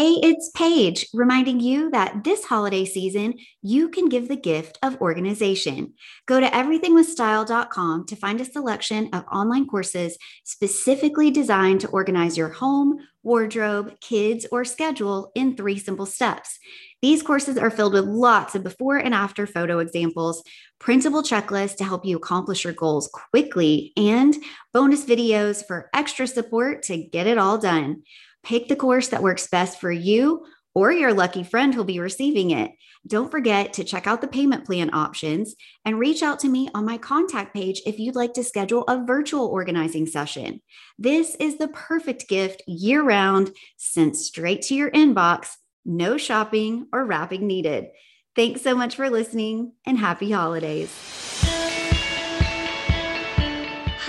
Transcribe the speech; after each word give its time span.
Hey, 0.00 0.20
it's 0.22 0.48
Paige 0.54 1.08
reminding 1.12 1.58
you 1.58 1.90
that 1.90 2.22
this 2.22 2.44
holiday 2.44 2.84
season, 2.84 3.34
you 3.62 3.88
can 3.88 4.08
give 4.08 4.28
the 4.28 4.36
gift 4.36 4.78
of 4.80 5.00
organization. 5.00 5.94
Go 6.26 6.38
to 6.38 6.46
everythingwithstyle.com 6.46 8.06
to 8.06 8.14
find 8.14 8.40
a 8.40 8.44
selection 8.44 9.08
of 9.12 9.24
online 9.24 9.66
courses 9.66 10.16
specifically 10.44 11.32
designed 11.32 11.80
to 11.80 11.88
organize 11.88 12.38
your 12.38 12.50
home, 12.50 12.98
wardrobe, 13.24 13.98
kids, 14.00 14.46
or 14.52 14.64
schedule 14.64 15.32
in 15.34 15.56
three 15.56 15.80
simple 15.80 16.06
steps. 16.06 16.60
These 17.02 17.24
courses 17.24 17.58
are 17.58 17.70
filled 17.70 17.94
with 17.94 18.04
lots 18.04 18.54
of 18.54 18.62
before 18.62 18.98
and 18.98 19.12
after 19.12 19.48
photo 19.48 19.80
examples, 19.80 20.44
printable 20.78 21.24
checklists 21.24 21.76
to 21.78 21.84
help 21.84 22.04
you 22.04 22.16
accomplish 22.16 22.62
your 22.62 22.72
goals 22.72 23.10
quickly, 23.12 23.92
and 23.96 24.36
bonus 24.72 25.04
videos 25.04 25.66
for 25.66 25.90
extra 25.92 26.28
support 26.28 26.84
to 26.84 26.96
get 26.96 27.26
it 27.26 27.36
all 27.36 27.58
done. 27.58 28.04
Pick 28.48 28.68
the 28.68 28.76
course 28.76 29.08
that 29.08 29.22
works 29.22 29.46
best 29.46 29.78
for 29.78 29.92
you 29.92 30.46
or 30.74 30.90
your 30.90 31.12
lucky 31.12 31.42
friend 31.42 31.74
who'll 31.74 31.84
be 31.84 32.00
receiving 32.00 32.50
it. 32.50 32.70
Don't 33.06 33.30
forget 33.30 33.74
to 33.74 33.84
check 33.84 34.06
out 34.06 34.22
the 34.22 34.26
payment 34.26 34.64
plan 34.64 34.88
options 34.94 35.54
and 35.84 35.98
reach 35.98 36.22
out 36.22 36.40
to 36.40 36.48
me 36.48 36.70
on 36.74 36.86
my 36.86 36.96
contact 36.96 37.52
page 37.52 37.82
if 37.84 37.98
you'd 37.98 38.16
like 38.16 38.32
to 38.32 38.42
schedule 38.42 38.84
a 38.84 39.04
virtual 39.04 39.44
organizing 39.48 40.06
session. 40.06 40.62
This 40.98 41.34
is 41.34 41.58
the 41.58 41.68
perfect 41.68 42.26
gift 42.26 42.62
year 42.66 43.02
round, 43.02 43.54
sent 43.76 44.16
straight 44.16 44.62
to 44.62 44.74
your 44.74 44.90
inbox, 44.92 45.50
no 45.84 46.16
shopping 46.16 46.86
or 46.90 47.04
wrapping 47.04 47.46
needed. 47.46 47.88
Thanks 48.34 48.62
so 48.62 48.74
much 48.74 48.96
for 48.96 49.10
listening 49.10 49.72
and 49.84 49.98
happy 49.98 50.30
holidays. 50.30 51.37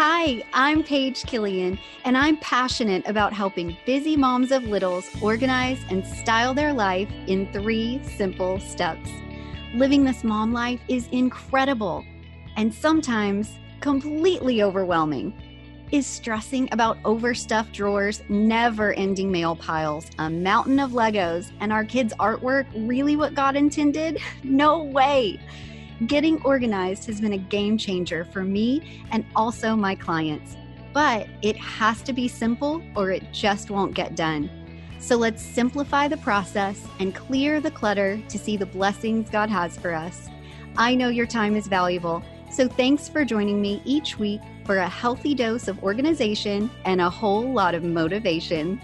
Hi, 0.02 0.42
I'm 0.54 0.82
Paige 0.82 1.26
Killian, 1.26 1.78
and 2.06 2.18
I'm 2.18 2.38
passionate 2.38 3.06
about 3.06 3.34
helping 3.34 3.76
busy 3.86 4.16
moms 4.16 4.54
of 4.54 4.64
littles 4.64 5.10
organize 5.22 5.78
and 5.90 6.08
style 6.08 6.54
their 6.54 6.72
life 6.72 7.10
in 7.28 7.52
three 7.52 8.00
simple 8.16 8.62
steps. 8.62 9.10
Living 9.74 10.06
this 10.06 10.24
mom 10.24 10.54
life 10.54 10.80
is 10.88 11.10
incredible 11.12 12.06
and 12.56 12.74
sometimes 12.74 13.60
completely 13.82 14.64
overwhelming. 14.64 15.34
Is 15.92 16.08
stressing 16.08 16.70
about 16.72 16.98
overstuffed 17.04 17.74
drawers, 17.74 18.24
never 18.30 18.94
ending 18.94 19.30
mail 19.30 19.58
piles, 19.58 20.10
a 20.18 20.30
mountain 20.30 20.80
of 20.80 20.92
Legos, 20.92 21.52
and 21.60 21.74
our 21.74 21.84
kids' 21.84 22.14
artwork 22.22 22.68
really 22.74 23.18
what 23.18 23.34
God 23.34 23.58
intended? 23.58 24.22
No 24.46 24.81
way. 24.81 25.42
Getting 26.08 26.42
organized 26.44 27.06
has 27.08 27.20
been 27.20 27.34
a 27.34 27.38
game 27.38 27.78
changer 27.78 28.24
for 28.24 28.44
me 28.44 29.04
and 29.12 29.26
also 29.36 29.76
my 29.76 29.96
clients. 29.96 30.56
But 30.94 31.28
it 31.42 31.58
has 31.58 32.02
to 32.04 32.14
be 32.14 32.28
simple 32.30 32.82
or 32.96 33.12
it 33.12 33.34
just 33.34 33.70
won't 33.70 33.94
get 33.94 34.16
done. 34.16 34.50
So 35.00 35.18
let's 35.18 35.42
simplify 35.42 36.08
the 36.08 36.18
process 36.18 36.86
and 37.00 37.14
clear 37.14 37.60
the 37.60 37.72
clutter 37.72 38.22
to 38.30 38.40
see 38.40 38.56
the 38.56 38.66
blessings 38.66 39.30
God 39.30 39.50
has 39.50 39.78
for 39.78 39.94
us. 39.94 40.30
I 40.78 40.96
know 40.96 41.10
your 41.10 41.26
time 41.26 41.56
is 41.56 41.68
valuable, 41.68 42.24
so 42.50 42.68
thanks 42.68 43.10
for 43.10 43.26
joining 43.26 43.62
me 43.62 43.81
each 43.84 44.18
week 44.18 44.42
for 44.66 44.78
a 44.78 44.88
healthy 44.88 45.36
dose 45.36 45.68
of 45.68 45.84
organization 45.84 46.72
and 46.86 47.02
a 47.02 47.10
whole 47.10 47.52
lot 47.52 47.76
of 47.76 47.84
motivation. 47.84 48.81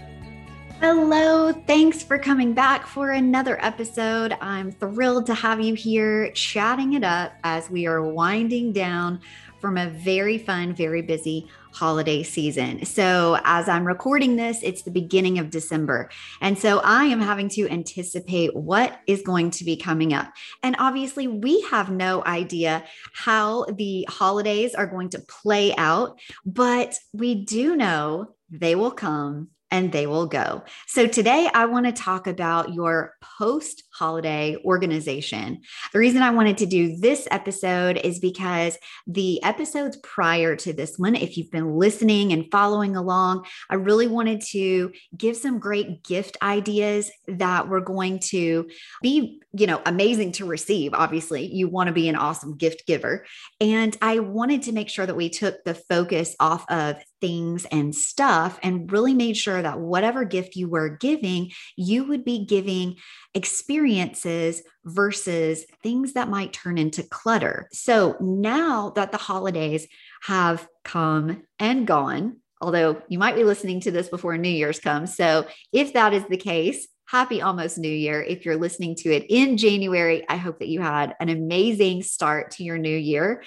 Hello, 0.80 1.52
thanks 1.52 2.02
for 2.02 2.18
coming 2.18 2.52
back 2.52 2.86
for 2.86 3.12
another 3.12 3.58
episode. 3.64 4.36
I'm 4.42 4.70
thrilled 4.70 5.24
to 5.26 5.34
have 5.34 5.58
you 5.58 5.72
here 5.72 6.30
chatting 6.32 6.92
it 6.92 7.02
up 7.02 7.32
as 7.44 7.70
we 7.70 7.86
are 7.86 8.02
winding 8.02 8.74
down 8.74 9.20
from 9.58 9.78
a 9.78 9.88
very 9.88 10.36
fun, 10.36 10.74
very 10.74 11.00
busy 11.00 11.48
holiday 11.72 12.22
season. 12.22 12.84
So, 12.84 13.38
as 13.44 13.70
I'm 13.70 13.86
recording 13.86 14.36
this, 14.36 14.62
it's 14.62 14.82
the 14.82 14.90
beginning 14.90 15.38
of 15.38 15.48
December. 15.48 16.10
And 16.42 16.58
so 16.58 16.80
I 16.80 17.04
am 17.04 17.20
having 17.20 17.48
to 17.50 17.66
anticipate 17.70 18.54
what 18.54 19.00
is 19.06 19.22
going 19.22 19.52
to 19.52 19.64
be 19.64 19.76
coming 19.78 20.12
up. 20.12 20.30
And 20.62 20.76
obviously, 20.78 21.26
we 21.26 21.62
have 21.70 21.90
no 21.90 22.22
idea 22.26 22.84
how 23.14 23.64
the 23.64 24.06
holidays 24.10 24.74
are 24.74 24.86
going 24.86 25.08
to 25.10 25.20
play 25.20 25.74
out, 25.76 26.20
but 26.44 26.98
we 27.14 27.46
do 27.46 27.76
know 27.76 28.34
they 28.50 28.74
will 28.74 28.92
come 28.92 29.48
and 29.76 29.92
they 29.92 30.06
will 30.06 30.26
go. 30.26 30.62
So, 30.86 31.06
today 31.06 31.50
I 31.52 31.66
want 31.66 31.84
to 31.84 31.92
talk 31.92 32.26
about 32.26 32.72
your 32.72 33.12
post 33.38 33.84
holiday 33.92 34.56
organization. 34.64 35.60
The 35.92 35.98
reason 35.98 36.22
I 36.22 36.30
wanted 36.30 36.58
to 36.58 36.66
do 36.66 36.96
this 36.96 37.28
episode 37.30 37.98
is 37.98 38.18
because 38.18 38.78
the 39.06 39.42
episodes 39.42 39.98
prior 39.98 40.56
to 40.56 40.72
this 40.72 40.98
one, 40.98 41.14
if 41.14 41.36
you've 41.36 41.50
been 41.50 41.76
listening 41.76 42.32
and 42.32 42.46
following 42.50 42.96
along, 42.96 43.44
I 43.68 43.74
really 43.74 44.06
wanted 44.06 44.40
to 44.52 44.92
give 45.16 45.36
some 45.36 45.58
great 45.58 46.02
gift 46.02 46.38
ideas 46.42 47.10
that 47.28 47.68
were 47.68 47.80
going 47.80 48.18
to 48.30 48.68
be, 49.02 49.40
you 49.52 49.66
know, 49.66 49.82
amazing 49.84 50.32
to 50.32 50.46
receive. 50.46 50.94
Obviously, 50.94 51.46
you 51.52 51.68
want 51.68 51.88
to 51.88 51.92
be 51.92 52.08
an 52.08 52.16
awesome 52.16 52.56
gift 52.56 52.86
giver. 52.86 53.26
And 53.60 53.96
I 54.00 54.20
wanted 54.20 54.62
to 54.62 54.72
make 54.72 54.88
sure 54.88 55.04
that 55.04 55.16
we 55.16 55.28
took 55.28 55.64
the 55.64 55.74
focus 55.74 56.34
off 56.40 56.64
of 56.70 56.96
things 57.20 57.64
and 57.66 57.94
stuff 57.94 58.58
and 58.62 58.90
really 58.90 59.14
made 59.14 59.36
sure 59.36 59.60
that 59.60 59.80
whatever 59.80 60.24
gift 60.24 60.56
you 60.56 60.68
were 60.68 60.88
giving, 60.88 61.50
you 61.76 62.04
would 62.04 62.24
be 62.24 62.44
giving 62.44 62.96
experiences 63.34 64.62
versus 64.84 65.64
things 65.82 66.14
that 66.14 66.28
might 66.28 66.52
turn 66.52 66.78
into 66.78 67.02
clutter. 67.02 67.68
So 67.72 68.16
now 68.20 68.90
that 68.96 69.12
the 69.12 69.18
holidays 69.18 69.86
have 70.22 70.66
come 70.84 71.42
and 71.58 71.86
gone, 71.86 72.38
although 72.60 73.02
you 73.08 73.18
might 73.18 73.36
be 73.36 73.44
listening 73.44 73.80
to 73.80 73.90
this 73.90 74.08
before 74.08 74.38
New 74.38 74.48
Year's 74.48 74.80
comes. 74.80 75.16
So 75.16 75.46
if 75.72 75.92
that 75.92 76.14
is 76.14 76.24
the 76.28 76.36
case, 76.36 76.88
happy 77.08 77.40
almost 77.40 77.78
new 77.78 77.88
year. 77.88 78.22
If 78.22 78.44
you're 78.44 78.56
listening 78.56 78.96
to 78.96 79.14
it 79.14 79.26
in 79.28 79.56
January, 79.56 80.24
I 80.28 80.36
hope 80.36 80.58
that 80.58 80.68
you 80.68 80.80
had 80.80 81.14
an 81.20 81.28
amazing 81.28 82.02
start 82.02 82.52
to 82.52 82.64
your 82.64 82.78
new 82.78 82.96
year 82.96 83.42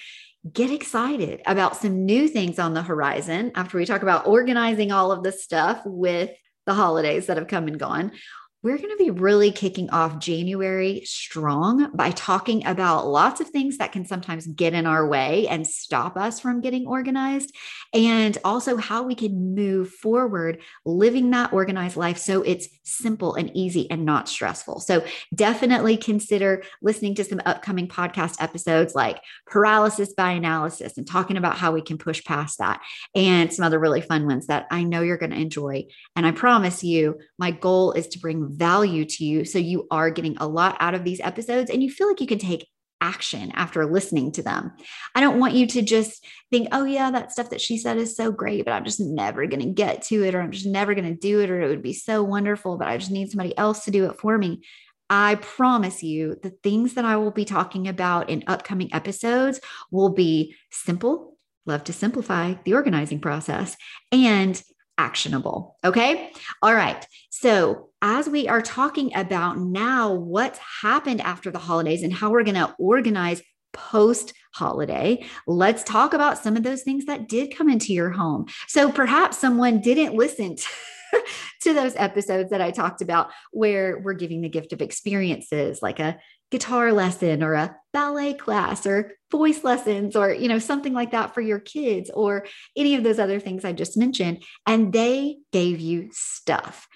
get 0.51 0.71
excited 0.71 1.41
about 1.45 1.75
some 1.75 2.06
new 2.06 2.27
things 2.27 2.59
on 2.59 2.74
the 2.74 2.81
horizon 2.81 3.51
after 3.56 3.77
we 3.77 3.86
talk 3.86 4.01
about 4.01 4.27
organizing 4.27 4.91
all 4.91 5.12
of 5.12 5.24
the 5.24 5.31
stuff 5.31 5.81
with 5.86 6.31
the 6.65 6.74
holidays 6.74 7.25
that 7.25 7.38
have 7.38 7.47
come 7.47 7.68
and 7.68 7.80
gone. 7.80 8.12
We're 8.61 8.77
going 8.77 8.89
to 8.89 8.97
be 8.97 9.09
really 9.09 9.51
kicking 9.51 9.89
off 9.89 10.19
January 10.19 11.01
strong 11.06 11.91
by 11.95 12.11
talking 12.11 12.65
about 12.65 13.07
lots 13.07 13.39
of 13.39 13.50
things 13.50 13.77
that 13.77 13.94
can 13.94 14.06
sometimes 14.06 14.47
get 14.47 14.73
in 14.73 14.85
our 14.85 15.07
way 15.07 15.47
and 15.47 15.65
stop 15.65 16.17
us 16.17 16.41
from 16.41 16.59
getting 16.59 16.85
organized, 16.85 17.56
and 17.94 18.38
also 18.44 18.75
how 18.75 19.03
we 19.03 19.15
can 19.15 19.56
move 19.56 19.89
forward 19.89 20.61
living 20.85 21.29
that 21.31 21.53
organized 21.53 21.95
life 21.95 22.17
so 22.17 22.41
it's 22.41 22.67
simple 22.83 23.35
and 23.35 23.50
easy 23.56 23.89
and 23.89 24.06
not 24.06 24.27
stressful. 24.27 24.81
So, 24.81 25.06
definitely 25.33 25.95
consider 25.95 26.63
listening 26.81 27.15
to 27.15 27.23
some 27.23 27.41
upcoming 27.45 27.88
podcast 27.88 28.41
episodes 28.41 28.94
like 28.94 29.21
paralysis 29.47 30.13
by 30.13 30.31
analysis 30.31 30.97
and 30.97 31.07
talking 31.07 31.38
about 31.38 31.56
how 31.56 31.71
we 31.71 31.81
can 31.81 31.97
push 31.97 32.23
past 32.25 32.57
that, 32.57 32.81
and 33.15 33.53
some 33.53 33.63
other 33.63 33.79
really 33.79 34.01
fun 34.01 34.25
ones 34.25 34.47
that 34.47 34.67
I 34.69 34.83
know 34.83 35.01
you're 35.01 35.17
going 35.17 35.31
to 35.31 35.38
enjoy. 35.38 35.85
And 36.17 36.25
I 36.25 36.31
promise 36.31 36.83
you, 36.83 37.19
my 37.38 37.51
goal 37.51 37.94
is 37.94 38.07
to 38.09 38.19
bring 38.19 38.49
value 38.50 39.06
to 39.06 39.24
you. 39.24 39.46
So 39.46 39.60
you 39.60 39.88
are 39.92 40.10
getting 40.10 40.38
a 40.38 40.48
lot 40.48 40.78
out 40.80 40.96
of 40.96 41.04
these 41.04 41.22
episodes 41.22 41.69
and 41.69 41.84
you 41.84 41.90
feel 41.90 42.07
like 42.07 42.22
you 42.22 42.28
can 42.28 42.40
take 42.40 42.68
action 43.01 43.51
after 43.56 43.86
listening 43.86 44.31
to 44.34 44.44
them. 44.44 44.74
I 45.16 45.22
don't 45.22 45.40
want 45.40 45.54
you 45.54 45.68
to 45.68 45.81
just 45.81 46.25
think, 46.51 46.68
oh, 46.72 46.84
yeah, 46.84 47.12
that 47.12 47.31
stuff 47.31 47.51
that 47.51 47.62
she 47.62 47.78
said 47.78 47.98
is 47.98 48.16
so 48.16 48.31
great, 48.31 48.66
but 48.66 48.74
I'm 48.74 48.84
just 48.84 49.00
never 49.00 49.46
going 49.46 49.62
to 49.62 49.74
get 49.74 50.01
to 50.04 50.24
it, 50.24 50.36
or 50.36 50.42
I'm 50.42 50.51
just 50.51 50.66
never 50.66 50.94
going 50.94 51.07
to 51.07 51.16
do 51.16 51.40
it, 51.40 51.50
or 51.50 51.62
it 51.62 51.69
would 51.69 51.81
be 51.81 51.94
so 51.94 52.24
wonderful, 52.24 52.78
but 52.78 52.88
I 52.88 52.98
just 52.98 53.12
need 53.12 53.30
somebody 53.30 53.57
else 53.57 53.86
to 53.86 53.92
do 53.92 54.06
it 54.06 54.19
for 54.19 54.38
me. 54.38 54.63
I 55.10 55.36
promise 55.36 56.04
you, 56.04 56.36
the 56.44 56.52
things 56.62 56.95
that 56.95 57.06
I 57.06 57.18
will 57.18 57.31
be 57.31 57.45
talking 57.45 57.88
about 57.88 58.30
in 58.30 58.44
upcoming 58.48 58.94
episodes 58.94 59.60
will 59.92 60.10
be 60.10 60.56
simple, 60.69 61.38
love 61.66 61.84
to 61.86 61.94
simplify 61.94 62.56
the 62.66 62.74
organizing 62.74 63.22
process, 63.22 63.78
and 64.12 64.62
actionable. 65.00 65.78
Okay. 65.84 66.31
All 66.62 66.75
right. 66.75 67.07
So, 67.30 67.90
as 68.01 68.28
we 68.28 68.48
are 68.48 68.62
talking 68.62 69.16
about 69.16 69.57
now 69.57 70.13
what's 70.13 70.60
happened 70.81 71.22
after 71.22 71.51
the 71.51 71.57
holidays 71.57 72.04
and 72.04 72.13
how 72.13 72.30
we're 72.30 72.44
going 72.44 72.56
to 72.56 72.75
organize 72.78 73.42
post 73.72 74.34
holiday, 74.54 75.25
let's 75.48 75.84
talk 75.84 76.13
about 76.13 76.38
some 76.38 76.57
of 76.57 76.63
those 76.63 76.84
things 76.84 77.06
that 77.06 77.30
did 77.30 77.56
come 77.56 77.69
into 77.69 77.94
your 77.94 78.10
home. 78.10 78.46
So, 78.68 78.92
perhaps 78.92 79.38
someone 79.38 79.80
didn't 79.80 80.16
listen 80.16 80.57
to 80.57 80.68
to 81.62 81.74
those 81.74 81.95
episodes 81.95 82.50
that 82.50 82.62
I 82.62 82.72
talked 82.72 83.02
about 83.02 83.31
where 83.52 84.00
we're 84.00 84.13
giving 84.13 84.42
the 84.42 84.50
gift 84.50 84.74
of 84.74 84.81
experiences 84.81 85.81
like 85.81 86.00
a 86.00 86.18
guitar 86.51 86.92
lesson 86.92 87.44
or 87.44 87.54
a 87.54 87.75
ballet 87.94 88.34
class 88.34 88.86
or 88.86 89.13
voice 89.31 89.63
lessons 89.63 90.16
or 90.16 90.31
you 90.31 90.48
know 90.48 90.60
something 90.60 90.94
like 90.94 91.12
that 91.12 91.34
for 91.34 91.42
your 91.42 91.60
kids 91.60 92.10
or 92.13 92.46
any 92.75 92.96
of 92.96 93.04
those 93.04 93.19
other 93.19 93.40
things 93.40 93.66
I 93.66 93.74
just 93.74 93.98
mentioned. 93.98 94.44
And 94.66 94.92
they 94.94 95.38
gave 95.51 95.80
you 95.80 96.10
stuff. 96.12 96.88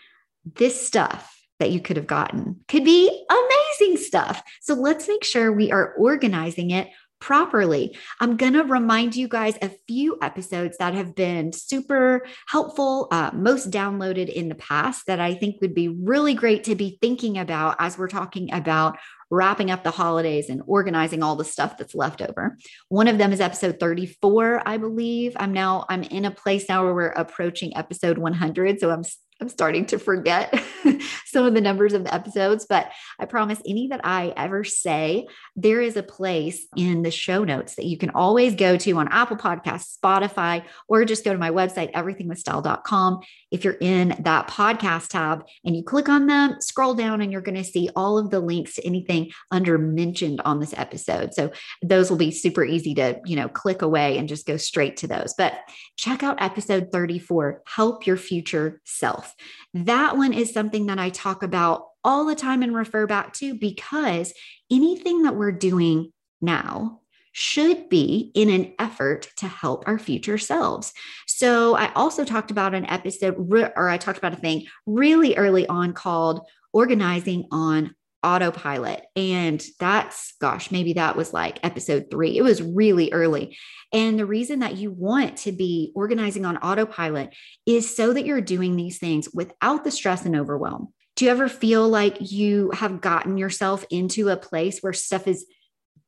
This 0.46 0.86
stuff 0.86 1.30
that 1.60 1.72
you 1.72 1.80
could 1.80 1.98
have 1.98 2.08
gotten 2.08 2.60
could 2.68 2.84
be 2.84 3.26
amazing 3.30 4.04
stuff. 4.04 4.42
So 4.62 4.74
let's 4.74 5.08
make 5.08 5.24
sure 5.24 5.52
we 5.52 5.72
are 5.72 5.94
organizing 5.94 6.72
it 6.72 6.90
properly. 7.24 7.96
I'm 8.20 8.36
going 8.36 8.52
to 8.52 8.66
remind 8.66 9.16
you 9.16 9.30
guys 9.30 9.58
a 9.62 9.72
few 9.88 10.18
episodes 10.22 10.76
that 10.80 10.94
have 10.94 11.16
been 11.16 11.54
super 11.54 12.26
helpful, 12.48 13.08
uh, 13.12 13.32
most 13.34 13.72
downloaded 13.72 14.28
in 14.28 14.50
the 14.50 14.56
past 14.56 15.06
that 15.08 15.22
I 15.22 15.34
think 15.34 15.62
would 15.62 15.74
be 15.74 15.88
really 15.88 16.34
great 16.34 16.66
to 16.66 16.76
be 16.76 16.98
thinking 17.00 17.38
about 17.38 17.78
as 17.80 17.98
we're 17.98 18.10
talking 18.10 18.52
about 18.54 18.98
wrapping 19.34 19.72
up 19.72 19.84
the 19.84 19.90
holidays 19.92 20.48
and 20.48 20.62
organizing 20.68 21.24
all 21.24 21.36
the 21.36 21.44
stuff 21.44 21.76
that's 21.76 21.96
left 21.96 22.22
over. 22.22 22.56
One 22.90 23.08
of 23.08 23.18
them 23.18 23.34
is 23.34 23.42
episode 23.42 23.80
34, 23.80 24.62
I 24.68 24.78
believe. 24.78 25.36
I'm 25.40 25.52
now 25.52 25.86
I'm 25.90 26.04
in 26.04 26.26
a 26.26 26.32
place 26.32 26.70
now 26.70 26.84
where 26.84 26.94
we're 26.94 27.08
approaching 27.08 27.76
episode 27.76 28.20
100, 28.20 28.80
so 28.80 28.92
I'm 28.92 29.04
I'm 29.42 29.50
starting 29.50 29.86
to 29.88 30.00
forget 30.00 30.54
some 31.26 31.46
of 31.46 31.54
the 31.54 31.62
numbers 31.62 31.94
of 31.94 32.04
the 32.04 32.14
episodes, 32.14 32.66
but 32.68 32.92
I 33.20 33.26
promise 33.26 33.62
any 33.68 33.88
that 33.88 34.02
I 34.04 34.34
ever 34.38 34.64
say, 34.64 35.28
there 35.56 35.82
is 35.82 35.98
a 35.98 36.04
place 36.04 36.66
in 36.76 37.04
the 37.04 37.12
show 37.12 37.44
notes 37.44 37.76
that 37.76 37.86
you 37.86 37.98
can 37.98 38.12
always 38.12 38.56
go 38.56 38.78
to 38.78 38.92
on 38.98 39.08
Apple 39.10 39.38
Podcasts, 39.38 39.98
Spotify, 39.98 40.64
or 40.88 41.06
just 41.06 41.26
go 41.26 41.34
to 41.34 41.40
my 41.40 41.50
website, 41.50 41.92
everythingwithstyle.com. 41.94 43.20
If 43.52 43.64
you're 43.64 43.78
in 43.80 44.16
that 44.20 44.48
podcast 44.48 45.10
tab 45.10 45.46
and 45.66 45.76
you 45.76 45.84
click 45.84 46.10
on 46.10 46.28
them, 46.28 46.58
scroll 46.60 46.94
down, 46.94 47.22
and 47.22 47.32
you're 47.32 47.42
going 47.42 47.56
to 47.56 47.64
see 47.64 47.90
all 47.96 48.18
of 48.18 48.30
the 48.30 48.40
links 48.40 48.76
to 48.76 48.86
anything 48.86 49.32
under 49.52 49.78
mentioned 49.78 50.42
on 50.42 50.60
this 50.60 50.74
episode. 50.76 51.34
So 51.34 51.52
those 51.82 52.10
will 52.10 52.18
be 52.18 52.32
super 52.32 52.64
easy 52.64 52.94
to, 52.96 53.20
you 53.26 53.36
know, 53.36 53.48
click 53.48 53.82
away 53.82 54.18
and 54.18 54.30
just 54.30 54.46
go 54.46 54.58
straight 54.58 54.98
to 54.98 55.08
those. 55.08 55.34
But 55.38 55.54
check 55.98 56.24
out 56.24 56.42
episode 56.42 56.90
34, 56.92 57.64
Help 57.66 58.08
Your 58.08 58.18
Future 58.18 58.82
Self. 58.86 59.33
That 59.74 60.18
one 60.18 60.34
is 60.34 60.54
something 60.54 60.88
that 60.88 61.00
I 61.00 61.10
talk 61.10 61.44
about 61.44 61.86
all 62.04 62.26
the 62.26 62.36
time 62.36 62.64
and 62.64 62.76
refer 62.76 63.08
back 63.08 63.34
to 63.36 63.56
because 63.56 64.34
anything 64.72 65.24
that 65.24 65.36
we're 65.36 65.52
doing 65.52 66.12
now 66.42 67.00
should 67.32 67.90
be 67.90 68.32
in 68.36 68.50
an 68.50 68.74
effort 68.78 69.28
to 69.38 69.48
help 69.48 69.88
our 69.88 69.98
future 69.98 70.38
selves. 70.38 70.94
So, 71.26 71.76
I 71.76 71.92
also 71.94 72.24
talked 72.24 72.52
about 72.52 72.76
an 72.76 72.86
episode, 72.86 73.36
or 73.76 73.90
I 73.90 73.98
talked 73.98 74.20
about 74.20 74.34
a 74.34 74.38
thing 74.38 74.68
really 74.86 75.36
early 75.36 75.68
on 75.68 75.94
called 75.94 76.42
Organizing 76.74 77.48
on 77.52 77.96
autopilot. 78.24 79.06
And 79.16 79.64
that's, 79.80 80.34
gosh, 80.40 80.72
maybe 80.72 80.94
that 80.94 81.16
was 81.16 81.34
like 81.34 81.60
episode 81.64 82.08
three. 82.10 82.38
It 82.38 82.42
was 82.42 82.62
really 82.62 83.12
early. 83.12 83.58
And 83.92 84.18
the 84.18 84.26
reason 84.26 84.60
that 84.60 84.78
you 84.78 84.92
want 84.92 85.38
to 85.38 85.52
be 85.52 85.92
organizing 85.96 86.46
on 86.46 86.58
autopilot 86.58 87.36
is 87.66 87.96
so 87.96 88.14
that 88.14 88.26
you're 88.26 88.42
doing 88.42 88.76
these 88.76 88.98
things 88.98 89.30
without 89.34 89.84
the 89.84 89.92
stress 89.92 90.26
and 90.26 90.36
overwhelm. 90.36 90.94
Do 91.16 91.26
you 91.26 91.32
ever 91.32 91.48
feel 91.48 91.88
like 91.88 92.32
you 92.32 92.72
have 92.72 93.02
gotten 93.02 93.38
yourself 93.38 93.86
into 93.92 94.30
a 94.30 94.38
place 94.38 94.80
where 94.80 94.94
stuff 94.94 95.28
is 95.28 95.46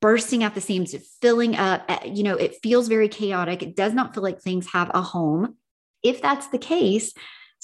bursting 0.01 0.44
at 0.44 0.56
the 0.56 0.62
seams, 0.62 0.95
filling 1.21 1.56
up? 1.56 1.85
Eh, 1.88 2.06
you 2.06 2.23
know, 2.23 2.35
it 2.35 2.57
feels 2.63 2.88
very 2.88 3.07
chaotic. 3.07 3.62
It 3.62 3.75
does 3.75 3.94
not 3.94 4.13
feel 4.13 4.23
like 4.23 4.41
things 4.41 4.67
have 4.73 4.89
a 4.94 5.01
home. 5.01 5.57
If 6.01 6.21
that's 6.21 6.47
the 6.47 6.57
case, 6.57 7.13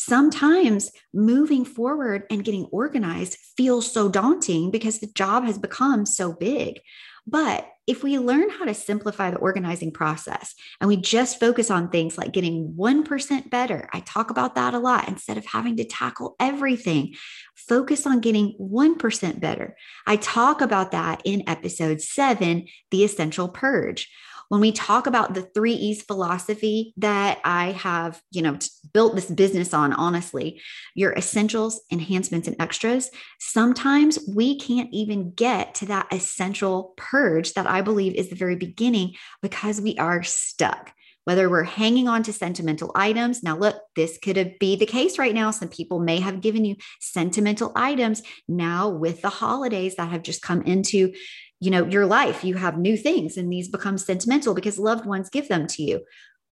sometimes 0.06 0.92
moving 1.14 1.64
forward 1.64 2.24
and 2.30 2.44
getting 2.44 2.66
organized 2.66 3.38
feels 3.56 3.92
so 3.92 4.10
daunting 4.10 4.72
because 4.72 5.00
the 5.00 5.08
job 5.08 5.44
has 5.44 5.60
become 5.60 6.06
so 6.06 6.34
big. 6.34 6.80
But 7.28 7.68
if 7.86 8.04
we 8.04 8.18
learn 8.18 8.50
how 8.50 8.66
to 8.66 8.74
simplify 8.74 9.30
the 9.30 9.38
organizing 9.38 9.92
process 9.92 10.56
and 10.80 10.88
we 10.88 10.98
just 10.98 11.40
focus 11.40 11.70
on 11.70 11.90
things 11.90 12.18
like 12.18 12.34
getting 12.34 12.74
1% 12.74 13.50
better, 13.52 13.90
I 13.94 14.00
talk 14.00 14.32
about 14.32 14.56
that 14.56 14.74
a 14.74 14.80
lot 14.80 15.08
instead 15.08 15.38
of 15.38 15.46
having 15.46 15.78
to 15.78 15.84
tackle 15.84 16.36
everything, 16.40 17.14
focus 17.56 18.08
on 18.08 18.22
getting 18.22 18.56
1% 18.60 19.40
better. 19.40 19.76
I 20.08 20.16
talk 20.16 20.62
about 20.62 20.92
that 20.92 21.22
in 21.26 21.48
episode 21.48 22.02
seven, 22.02 22.68
The 22.90 23.04
Essential 23.04 23.50
Purge 23.50 24.10
when 24.52 24.60
we 24.60 24.74
talk 24.74 25.08
about 25.08 25.34
the 25.34 25.44
three 25.44 25.72
E's 25.72 26.02
philosophy 26.02 26.94
that 26.98 27.40
I 27.46 27.72
have, 27.72 28.22
you 28.32 28.42
know, 28.42 28.58
built 28.94 29.16
this 29.16 29.32
business 29.32 29.74
on, 29.74 29.94
honestly, 29.94 30.60
your 30.94 31.14
essentials, 31.14 31.80
enhancements, 31.90 32.50
and 32.50 32.58
extras, 32.60 33.10
sometimes 33.40 34.20
we 34.28 34.60
can't 34.60 34.90
even 34.92 35.32
get 35.32 35.76
to 35.76 35.86
that 35.86 36.08
essential 36.12 36.94
purge 36.98 37.54
that 37.54 37.66
I 37.66 37.80
believe 37.80 38.14
is 38.14 38.28
the 38.28 38.36
very 38.36 38.58
beginning 38.58 39.16
because 39.42 39.80
we 39.80 39.98
are 39.98 40.22
stuck 40.22 40.92
whether 41.24 41.48
we're 41.48 41.64
hanging 41.64 42.08
on 42.08 42.24
to 42.24 42.34
sentimental 42.34 42.92
items. 42.96 43.44
Now, 43.44 43.56
look, 43.56 43.76
this 43.96 44.18
could 44.18 44.56
be 44.60 44.76
the 44.76 44.88
case 44.88 45.20
right 45.20 45.36
now. 45.36 45.52
Some 45.52 45.70
people 45.70 46.00
may 46.00 46.20
have 46.20 46.42
given 46.42 46.66
you 46.66 46.78
sentimental 47.00 47.72
items 47.76 48.24
now 48.48 48.90
with 48.90 49.22
the 49.22 49.30
holidays 49.30 49.98
that 49.98 50.10
have 50.10 50.24
just 50.24 50.42
come 50.42 50.64
into 50.64 51.14
you 51.62 51.72
know 51.72 51.86
your 51.86 52.06
life 52.06 52.44
you 52.44 52.56
have 52.56 52.78
new 52.78 52.98
things 52.98 53.38
and 53.38 53.52
these 53.52 53.70
become 53.70 53.98
sentimental 53.98 54.54
because 54.54 54.78
loved 54.78 55.06
ones 55.06 55.30
give 55.30 55.48
them 55.48 55.68
to 55.68 55.82
you 55.82 56.02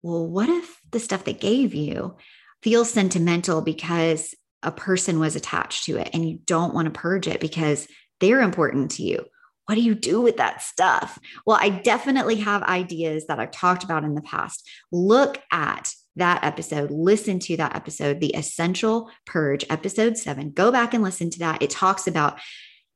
well 0.02 0.26
what 0.26 0.49
if 0.49 0.80
the 0.90 0.99
stuff 0.99 1.23
they 1.23 1.32
gave 1.32 1.75
you 1.75 2.16
feels 2.62 2.90
sentimental 2.90 3.62
because 3.62 4.34
a 4.62 4.73
person 4.73 5.20
was 5.20 5.37
attached 5.37 5.84
to 5.84 5.99
it 5.99 6.11
and 6.12 6.28
you 6.28 6.40
don't 6.46 6.75
want 6.75 6.87
to 6.87 7.00
purge 7.00 7.28
it 7.28 7.38
because 7.38 7.87
they're 8.18 8.40
important 8.40 8.90
to 8.90 9.02
you 9.02 9.25
what 9.66 9.76
do 9.76 9.82
you 9.82 9.94
do 9.94 10.20
with 10.20 10.38
that 10.38 10.62
stuff 10.62 11.18
well 11.46 11.58
i 11.61 11.68
definitely 11.68 12.37
have 12.37 12.62
ideas 12.62 13.26
that 13.26 13.38
i've 13.38 13.52
talked 13.52 13.84
about 13.84 14.04
in 14.04 14.14
the 14.14 14.23
past 14.23 14.68
look 14.90 15.40
at 15.52 15.94
that 16.16 16.44
episode, 16.44 16.90
listen 16.90 17.38
to 17.40 17.56
that 17.56 17.75
episode, 17.75 18.20
the 18.20 18.34
essential 18.34 19.11
purge, 19.26 19.64
episode 19.68 20.16
seven. 20.16 20.50
Go 20.50 20.70
back 20.70 20.94
and 20.94 21.02
listen 21.02 21.30
to 21.30 21.38
that. 21.40 21.62
It 21.62 21.70
talks 21.70 22.06
about 22.06 22.38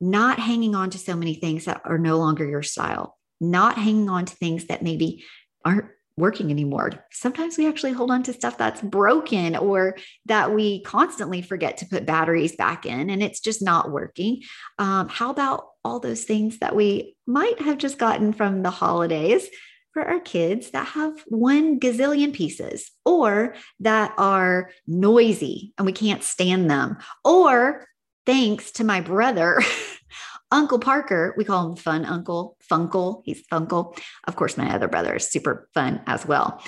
not 0.01 0.39
hanging 0.39 0.75
on 0.75 0.91
to 0.91 0.99
so 0.99 1.17
many 1.17 1.35
things 1.35 1.65
that 1.65 1.81
are 1.85 1.99
no 1.99 2.19
longer 2.19 2.47
your 2.47 2.63
style, 2.63 3.17
not 3.41 3.77
hanging 3.77 4.09
on 4.09 4.25
to 4.25 4.37
things 4.37 4.67
that 4.67 4.83
maybe 4.83 5.25
aren't 5.65 5.87
working 6.17 6.51
anymore. 6.51 6.91
Sometimes 7.13 7.57
we 7.57 7.69
actually 7.69 7.93
hold 7.93 8.11
on 8.11 8.25
to 8.25 8.33
stuff 8.33 8.59
that's 8.59 8.83
broken 8.83 9.55
or 9.55 9.97
that 10.27 10.53
we 10.53 10.83
constantly 10.83 11.43
forget 11.43 11.77
to 11.79 11.87
put 11.87 12.07
batteries 12.07 12.57
back 12.57 12.85
in 12.85 13.09
and 13.09 13.23
it's 13.23 13.41
just 13.41 13.63
not 13.63 13.93
working. 13.93 14.43
Um, 14.79 15.09
how 15.09 15.31
about 15.31 15.69
all 15.85 16.01
those 16.01 16.25
things 16.25 16.59
that 16.59 16.75
we 16.75 17.17
might 17.27 17.61
have 17.61 17.79
just 17.79 17.99
gotten 17.99 18.33
from 18.33 18.63
the 18.63 18.71
holidays? 18.71 19.49
For 19.95 20.05
our 20.07 20.21
kids 20.21 20.71
that 20.73 20.87
have 20.89 21.15
one 21.27 21.81
gazillion 21.81 22.33
pieces 22.33 22.93
or 23.05 23.57
that 23.81 24.15
are 24.17 24.71
noisy 24.87 25.73
and 25.77 25.87
we 25.87 25.93
can't 25.93 26.23
stand 26.23 26.71
them, 26.71 26.99
or 27.25 27.89
thanks 28.29 28.73
to 28.73 28.85
my 28.85 29.01
brother, 29.01 29.63
Uncle 30.51 30.79
Parker. 30.79 31.35
We 31.39 31.45
call 31.45 31.71
him 31.71 31.77
Fun 31.77 32.05
Uncle, 32.05 32.59
Funkle. 32.71 33.23
He's 33.25 33.43
Funkle. 33.51 33.99
Of 34.27 34.37
course, 34.37 34.59
my 34.59 34.75
other 34.75 34.87
brother 34.87 35.17
is 35.17 35.31
super 35.31 35.67
fun 35.73 36.03
as 36.07 36.27
well. 36.27 36.63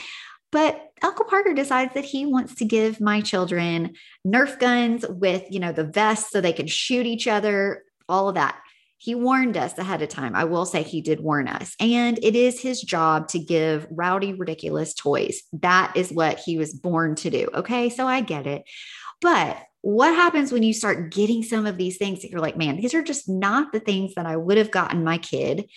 But 0.52 0.90
Uncle 1.02 1.26
Parker 1.26 1.52
decides 1.52 1.92
that 1.92 2.06
he 2.06 2.24
wants 2.24 2.54
to 2.56 2.64
give 2.64 2.98
my 2.98 3.20
children 3.20 3.92
Nerf 4.26 4.58
guns 4.58 5.04
with, 5.06 5.44
you 5.50 5.60
know, 5.60 5.70
the 5.70 5.84
vests 5.84 6.30
so 6.30 6.40
they 6.40 6.54
can 6.54 6.66
shoot 6.66 7.04
each 7.04 7.28
other, 7.28 7.84
all 8.08 8.30
of 8.30 8.36
that. 8.36 8.58
He 8.96 9.14
warned 9.14 9.58
us 9.58 9.76
ahead 9.76 10.00
of 10.00 10.08
time. 10.08 10.34
I 10.34 10.44
will 10.44 10.64
say 10.64 10.82
he 10.82 11.02
did 11.02 11.20
warn 11.20 11.46
us. 11.46 11.74
And 11.78 12.18
it 12.22 12.36
is 12.36 12.58
his 12.58 12.80
job 12.80 13.28
to 13.28 13.38
give 13.38 13.86
rowdy, 13.90 14.32
ridiculous 14.32 14.94
toys. 14.94 15.42
That 15.52 15.92
is 15.94 16.10
what 16.10 16.38
he 16.38 16.56
was 16.56 16.72
born 16.72 17.16
to 17.16 17.28
do. 17.28 17.48
Okay. 17.54 17.90
So 17.90 18.06
I 18.06 18.22
get 18.22 18.46
it. 18.46 18.62
But 19.20 19.58
what 19.82 20.14
happens 20.14 20.52
when 20.52 20.62
you 20.62 20.72
start 20.72 21.10
getting 21.10 21.42
some 21.42 21.66
of 21.66 21.76
these 21.76 21.96
things 21.96 22.22
that 22.22 22.30
you're 22.30 22.40
like, 22.40 22.56
man, 22.56 22.76
these 22.76 22.94
are 22.94 23.02
just 23.02 23.28
not 23.28 23.72
the 23.72 23.80
things 23.80 24.14
that 24.14 24.26
I 24.26 24.36
would 24.36 24.58
have 24.58 24.70
gotten 24.70 25.04
my 25.04 25.18
kid? 25.18 25.70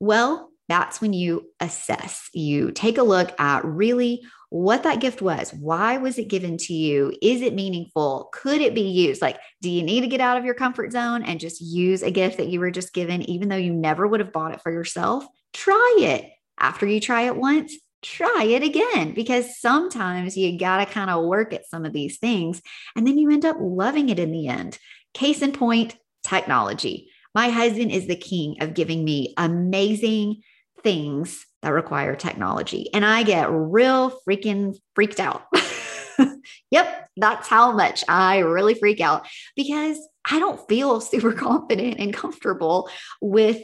Well, 0.00 0.50
that's 0.68 1.00
when 1.00 1.12
you 1.12 1.48
assess. 1.60 2.28
You 2.32 2.72
take 2.72 2.98
a 2.98 3.02
look 3.02 3.38
at 3.40 3.64
really 3.64 4.22
what 4.50 4.82
that 4.82 5.00
gift 5.00 5.22
was. 5.22 5.52
Why 5.52 5.96
was 5.98 6.18
it 6.18 6.28
given 6.28 6.56
to 6.58 6.72
you? 6.72 7.12
Is 7.22 7.42
it 7.42 7.54
meaningful? 7.54 8.30
Could 8.32 8.60
it 8.60 8.74
be 8.74 8.82
used? 8.82 9.22
Like, 9.22 9.38
do 9.60 9.70
you 9.70 9.82
need 9.82 10.00
to 10.00 10.06
get 10.06 10.20
out 10.20 10.38
of 10.38 10.44
your 10.44 10.54
comfort 10.54 10.92
zone 10.92 11.22
and 11.22 11.40
just 11.40 11.60
use 11.60 12.02
a 12.02 12.10
gift 12.10 12.38
that 12.38 12.48
you 12.48 12.60
were 12.60 12.70
just 12.70 12.92
given, 12.92 13.22
even 13.28 13.48
though 13.48 13.56
you 13.56 13.72
never 13.72 14.06
would 14.06 14.20
have 14.20 14.32
bought 14.32 14.54
it 14.54 14.62
for 14.62 14.72
yourself? 14.72 15.24
Try 15.52 15.96
it. 16.00 16.30
After 16.58 16.86
you 16.86 17.00
try 17.00 17.22
it 17.22 17.36
once, 17.36 17.76
try 18.06 18.44
it 18.44 18.62
again 18.62 19.12
because 19.12 19.58
sometimes 19.58 20.36
you 20.36 20.56
got 20.58 20.78
to 20.78 20.86
kind 20.86 21.10
of 21.10 21.24
work 21.24 21.52
at 21.52 21.66
some 21.66 21.84
of 21.84 21.92
these 21.92 22.18
things 22.18 22.62
and 22.94 23.06
then 23.06 23.18
you 23.18 23.30
end 23.30 23.44
up 23.44 23.56
loving 23.60 24.08
it 24.08 24.18
in 24.18 24.30
the 24.30 24.48
end. 24.48 24.78
Case 25.12 25.42
in 25.42 25.52
point, 25.52 25.96
technology. 26.22 27.10
My 27.34 27.48
husband 27.48 27.90
is 27.90 28.06
the 28.06 28.16
king 28.16 28.56
of 28.60 28.74
giving 28.74 29.04
me 29.04 29.34
amazing 29.36 30.42
things 30.82 31.44
that 31.62 31.70
require 31.70 32.14
technology. 32.14 32.88
And 32.94 33.04
I 33.04 33.24
get 33.24 33.50
real 33.50 34.18
freaking 34.26 34.76
freaked 34.94 35.20
out. 35.20 35.46
yep, 36.70 37.08
that's 37.16 37.48
how 37.48 37.72
much 37.72 38.04
I 38.08 38.38
really 38.38 38.74
freak 38.74 39.00
out 39.00 39.26
because 39.56 39.98
I 40.30 40.38
don't 40.38 40.66
feel 40.68 41.00
super 41.00 41.32
confident 41.34 41.96
and 41.98 42.14
comfortable 42.14 42.88
with 43.20 43.60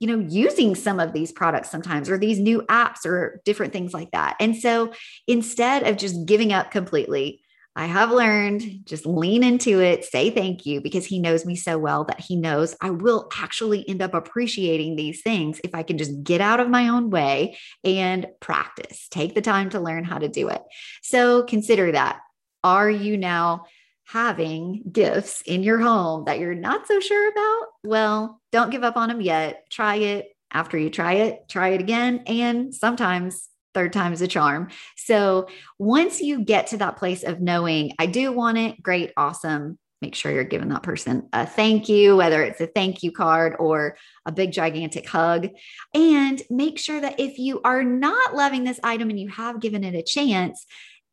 you 0.00 0.06
know 0.06 0.18
using 0.28 0.74
some 0.74 1.00
of 1.00 1.12
these 1.12 1.32
products 1.32 1.70
sometimes 1.70 2.10
or 2.10 2.18
these 2.18 2.38
new 2.38 2.62
apps 2.62 3.06
or 3.06 3.40
different 3.44 3.72
things 3.72 3.94
like 3.94 4.10
that. 4.12 4.36
And 4.40 4.56
so 4.56 4.92
instead 5.26 5.86
of 5.86 5.96
just 5.96 6.26
giving 6.26 6.52
up 6.52 6.70
completely, 6.70 7.42
I 7.76 7.86
have 7.86 8.12
learned 8.12 8.82
just 8.84 9.04
lean 9.04 9.42
into 9.42 9.80
it, 9.80 10.04
say 10.04 10.30
thank 10.30 10.64
you 10.64 10.80
because 10.80 11.06
he 11.06 11.18
knows 11.18 11.44
me 11.44 11.56
so 11.56 11.76
well 11.76 12.04
that 12.04 12.20
he 12.20 12.36
knows 12.36 12.76
I 12.80 12.90
will 12.90 13.28
actually 13.36 13.88
end 13.88 14.00
up 14.00 14.14
appreciating 14.14 14.94
these 14.94 15.22
things 15.22 15.60
if 15.64 15.74
I 15.74 15.82
can 15.82 15.98
just 15.98 16.22
get 16.22 16.40
out 16.40 16.60
of 16.60 16.68
my 16.68 16.88
own 16.88 17.10
way 17.10 17.58
and 17.82 18.26
practice, 18.38 19.08
take 19.10 19.34
the 19.34 19.42
time 19.42 19.70
to 19.70 19.80
learn 19.80 20.04
how 20.04 20.18
to 20.18 20.28
do 20.28 20.48
it. 20.48 20.62
So 21.02 21.42
consider 21.42 21.90
that. 21.92 22.20
Are 22.62 22.88
you 22.88 23.16
now 23.16 23.64
having 24.06 24.82
gifts 24.90 25.42
in 25.46 25.62
your 25.62 25.78
home 25.78 26.24
that 26.26 26.38
you're 26.38 26.54
not 26.54 26.86
so 26.86 27.00
sure 27.00 27.28
about? 27.30 27.68
Well, 27.84 28.40
don't 28.52 28.70
give 28.70 28.84
up 28.84 28.96
on 28.96 29.08
them 29.08 29.20
yet. 29.20 29.64
Try 29.70 29.96
it. 29.96 30.28
After 30.52 30.78
you 30.78 30.88
try 30.88 31.14
it, 31.14 31.48
try 31.48 31.70
it 31.70 31.80
again. 31.80 32.22
And 32.26 32.72
sometimes 32.72 33.48
third 33.74 33.92
time's 33.92 34.22
a 34.22 34.28
charm. 34.28 34.68
So 34.96 35.48
once 35.78 36.20
you 36.20 36.44
get 36.44 36.68
to 36.68 36.76
that 36.76 36.96
place 36.96 37.24
of 37.24 37.40
knowing, 37.40 37.92
I 37.98 38.06
do 38.06 38.32
want 38.32 38.58
it, 38.58 38.80
great, 38.82 39.12
awesome. 39.16 39.78
Make 40.00 40.14
sure 40.14 40.30
you're 40.30 40.44
giving 40.44 40.68
that 40.68 40.82
person 40.82 41.28
a 41.32 41.46
thank 41.46 41.88
you, 41.88 42.14
whether 42.16 42.42
it's 42.42 42.60
a 42.60 42.66
thank 42.66 43.02
you 43.02 43.10
card 43.10 43.56
or 43.58 43.96
a 44.26 44.32
big, 44.32 44.52
gigantic 44.52 45.08
hug. 45.08 45.48
And 45.94 46.42
make 46.50 46.78
sure 46.78 47.00
that 47.00 47.18
if 47.18 47.38
you 47.38 47.60
are 47.64 47.82
not 47.82 48.34
loving 48.34 48.64
this 48.64 48.78
item 48.84 49.10
and 49.10 49.18
you 49.18 49.28
have 49.28 49.60
given 49.60 49.82
it 49.82 49.94
a 49.94 50.02
chance, 50.02 50.66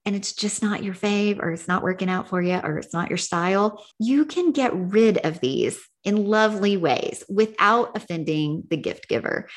and 0.06 0.16
it's 0.16 0.34
just 0.34 0.64
not 0.64 0.84
your 0.84 0.94
fave 0.94 1.40
or 1.40 1.52
it's 1.52 1.68
not 1.68 1.84
working 1.84 2.10
out 2.10 2.28
for 2.28 2.42
you 2.42 2.56
or 2.56 2.78
it's 2.78 2.94
not 2.94 3.10
your 3.10 3.18
style, 3.18 3.84
you 4.00 4.26
can 4.26 4.52
get 4.52 4.72
rid 4.74 5.18
of 5.20 5.40
these 5.40 5.80
in 6.04 6.26
lovely 6.26 6.78
ways 6.78 7.24
without 7.30 7.96
offending 7.96 8.64
the 8.70 8.78
gift 8.78 9.08
giver. 9.08 9.48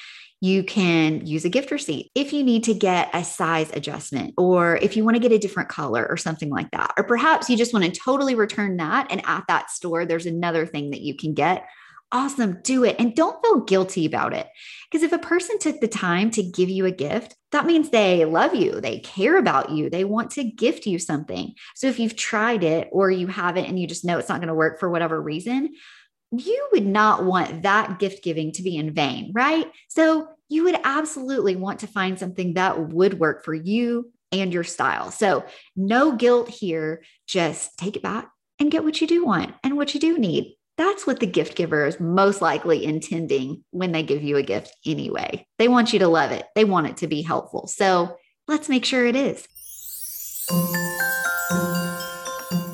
You 0.40 0.62
can 0.62 1.26
use 1.26 1.46
a 1.46 1.48
gift 1.48 1.70
receipt 1.70 2.10
if 2.14 2.34
you 2.34 2.44
need 2.44 2.64
to 2.64 2.74
get 2.74 3.08
a 3.14 3.24
size 3.24 3.70
adjustment 3.72 4.34
or 4.36 4.76
if 4.76 4.94
you 4.94 5.02
want 5.02 5.14
to 5.14 5.20
get 5.20 5.32
a 5.32 5.38
different 5.38 5.70
color 5.70 6.06
or 6.06 6.18
something 6.18 6.50
like 6.50 6.70
that. 6.72 6.92
Or 6.98 7.04
perhaps 7.04 7.48
you 7.48 7.56
just 7.56 7.72
want 7.72 7.86
to 7.86 8.00
totally 8.00 8.34
return 8.34 8.76
that. 8.76 9.06
And 9.10 9.22
at 9.24 9.44
that 9.48 9.70
store, 9.70 10.04
there's 10.04 10.26
another 10.26 10.66
thing 10.66 10.90
that 10.90 11.00
you 11.00 11.16
can 11.16 11.32
get. 11.32 11.66
Awesome, 12.12 12.61
do 12.62 12.84
it. 12.84 12.96
And 12.99 13.14
don't 13.14 13.44
feel 13.44 13.61
guilty 13.61 14.06
about 14.06 14.34
it. 14.34 14.46
Because 14.90 15.02
if 15.02 15.12
a 15.12 15.18
person 15.18 15.58
took 15.58 15.80
the 15.80 15.88
time 15.88 16.30
to 16.32 16.42
give 16.42 16.68
you 16.68 16.87
a 16.87 16.92
gift, 16.92 17.34
that 17.50 17.66
means 17.66 17.90
they 17.90 18.25
love 18.25 18.54
you, 18.54 18.80
they 18.80 19.00
care 19.00 19.37
about 19.37 19.70
you, 19.70 19.90
they 19.90 20.04
want 20.04 20.30
to 20.32 20.44
gift 20.44 20.87
you 20.87 20.99
something. 20.99 21.54
So 21.75 21.88
if 21.88 21.99
you've 21.99 22.16
tried 22.16 22.62
it 22.62 22.88
or 22.92 23.11
you 23.11 23.26
haven't 23.26 23.66
and 23.66 23.78
you 23.78 23.88
just 23.88 24.04
know 24.04 24.18
it's 24.18 24.28
not 24.28 24.40
going 24.40 24.49
to 24.49 24.54
work 24.54 24.78
for 24.78 24.90
whatever 24.90 25.20
reason, 25.20 25.75
you 26.30 26.68
would 26.73 26.87
not 26.87 27.25
want 27.25 27.62
that 27.62 27.99
gift 27.99 28.23
giving 28.23 28.52
to 28.52 28.62
be 28.62 28.76
in 28.76 28.92
vain, 28.92 29.32
right? 29.34 29.66
So 29.88 30.28
you 30.49 30.64
would 30.64 30.78
absolutely 30.84 31.56
want 31.56 31.80
to 31.80 31.87
find 31.87 32.18
something 32.18 32.54
that 32.54 32.90
would 32.90 33.18
work 33.18 33.44
for 33.44 33.54
you 33.54 34.12
and 34.30 34.52
your 34.52 34.64
style. 34.64 35.11
So 35.11 35.44
no 35.76 36.16
guilt 36.16 36.49
here. 36.49 37.02
Just 37.26 37.78
take 37.78 37.96
it 37.96 38.02
back 38.02 38.30
and 38.58 38.70
get 38.70 38.84
what 38.84 39.00
you 39.00 39.06
do 39.06 39.25
want 39.25 39.54
and 39.62 39.76
what 39.76 39.94
you 39.94 40.00
do 40.00 40.18
need. 40.18 40.54
That's 40.76 41.07
what 41.07 41.21
the 41.21 41.26
gift 41.26 41.57
giver 41.57 41.87
is 41.87 42.00
most 42.00 42.43
likely 42.43 42.85
intending 42.85 43.62
when 43.71 43.93
they 43.93 44.02
give 44.02 44.23
you 44.23 44.37
a 44.37 44.43
gift 44.43 44.75
anyway. 44.85 45.47
They 45.59 45.69
want 45.69 45.93
you 45.93 46.00
to 46.00 46.09
love 46.09 46.33
it, 46.33 46.47
they 46.54 46.64
want 46.64 46.88
it 46.88 46.97
to 46.99 47.07
be 47.07 47.23
helpful. 47.23 47.69
So 47.69 48.16
let's 48.49 48.69
make 48.69 48.85
sure 48.85 49.07
it 49.07 49.14
is. 49.14 49.47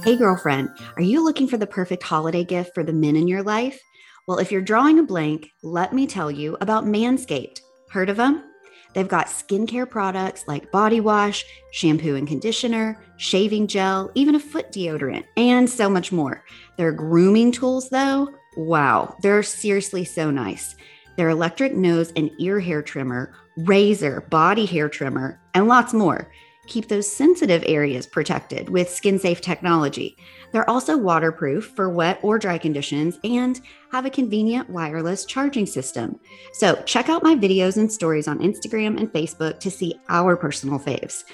Hey, 0.02 0.16
girlfriend, 0.16 0.70
are 0.96 1.02
you 1.02 1.22
looking 1.22 1.46
for 1.46 1.58
the 1.58 1.66
perfect 1.66 2.02
holiday 2.02 2.42
gift 2.42 2.72
for 2.74 2.82
the 2.82 2.92
men 2.92 3.16
in 3.16 3.28
your 3.28 3.42
life? 3.42 3.78
Well, 4.26 4.38
if 4.38 4.50
you're 4.50 4.62
drawing 4.62 4.98
a 4.98 5.02
blank, 5.02 5.48
let 5.62 5.92
me 5.92 6.06
tell 6.06 6.30
you 6.30 6.56
about 6.60 6.86
Manscaped. 6.86 7.60
Heard 7.90 8.08
of 8.08 8.16
them? 8.16 8.49
They've 8.94 9.08
got 9.08 9.26
skincare 9.26 9.88
products 9.88 10.44
like 10.46 10.70
body 10.72 11.00
wash, 11.00 11.44
shampoo 11.72 12.16
and 12.16 12.26
conditioner, 12.26 13.00
shaving 13.16 13.66
gel, 13.66 14.10
even 14.14 14.34
a 14.34 14.40
foot 14.40 14.72
deodorant, 14.72 15.24
and 15.36 15.68
so 15.68 15.88
much 15.88 16.12
more. 16.12 16.44
Their 16.76 16.92
grooming 16.92 17.52
tools, 17.52 17.88
though, 17.88 18.28
wow, 18.56 19.16
they're 19.22 19.42
seriously 19.42 20.04
so 20.04 20.30
nice. 20.30 20.74
Their 21.16 21.28
electric 21.28 21.74
nose 21.74 22.12
and 22.16 22.30
ear 22.38 22.60
hair 22.60 22.82
trimmer, 22.82 23.34
razor, 23.58 24.22
body 24.30 24.66
hair 24.66 24.88
trimmer, 24.88 25.40
and 25.54 25.68
lots 25.68 25.92
more 25.92 26.30
keep 26.70 26.88
those 26.88 27.10
sensitive 27.10 27.62
areas 27.66 28.06
protected 28.06 28.70
with 28.70 28.88
skin 28.88 29.18
safe 29.18 29.42
technology. 29.42 30.16
They're 30.52 30.68
also 30.70 30.96
waterproof 30.96 31.72
for 31.76 31.90
wet 31.90 32.18
or 32.22 32.38
dry 32.38 32.56
conditions 32.56 33.18
and 33.22 33.60
have 33.92 34.06
a 34.06 34.10
convenient 34.10 34.70
wireless 34.70 35.26
charging 35.26 35.66
system. 35.66 36.18
So, 36.52 36.80
check 36.86 37.10
out 37.10 37.22
my 37.22 37.34
videos 37.34 37.76
and 37.76 37.92
stories 37.92 38.28
on 38.28 38.38
Instagram 38.38 38.98
and 38.98 39.12
Facebook 39.12 39.60
to 39.60 39.70
see 39.70 39.94
our 40.08 40.36
personal 40.36 40.78
faves. 40.78 41.24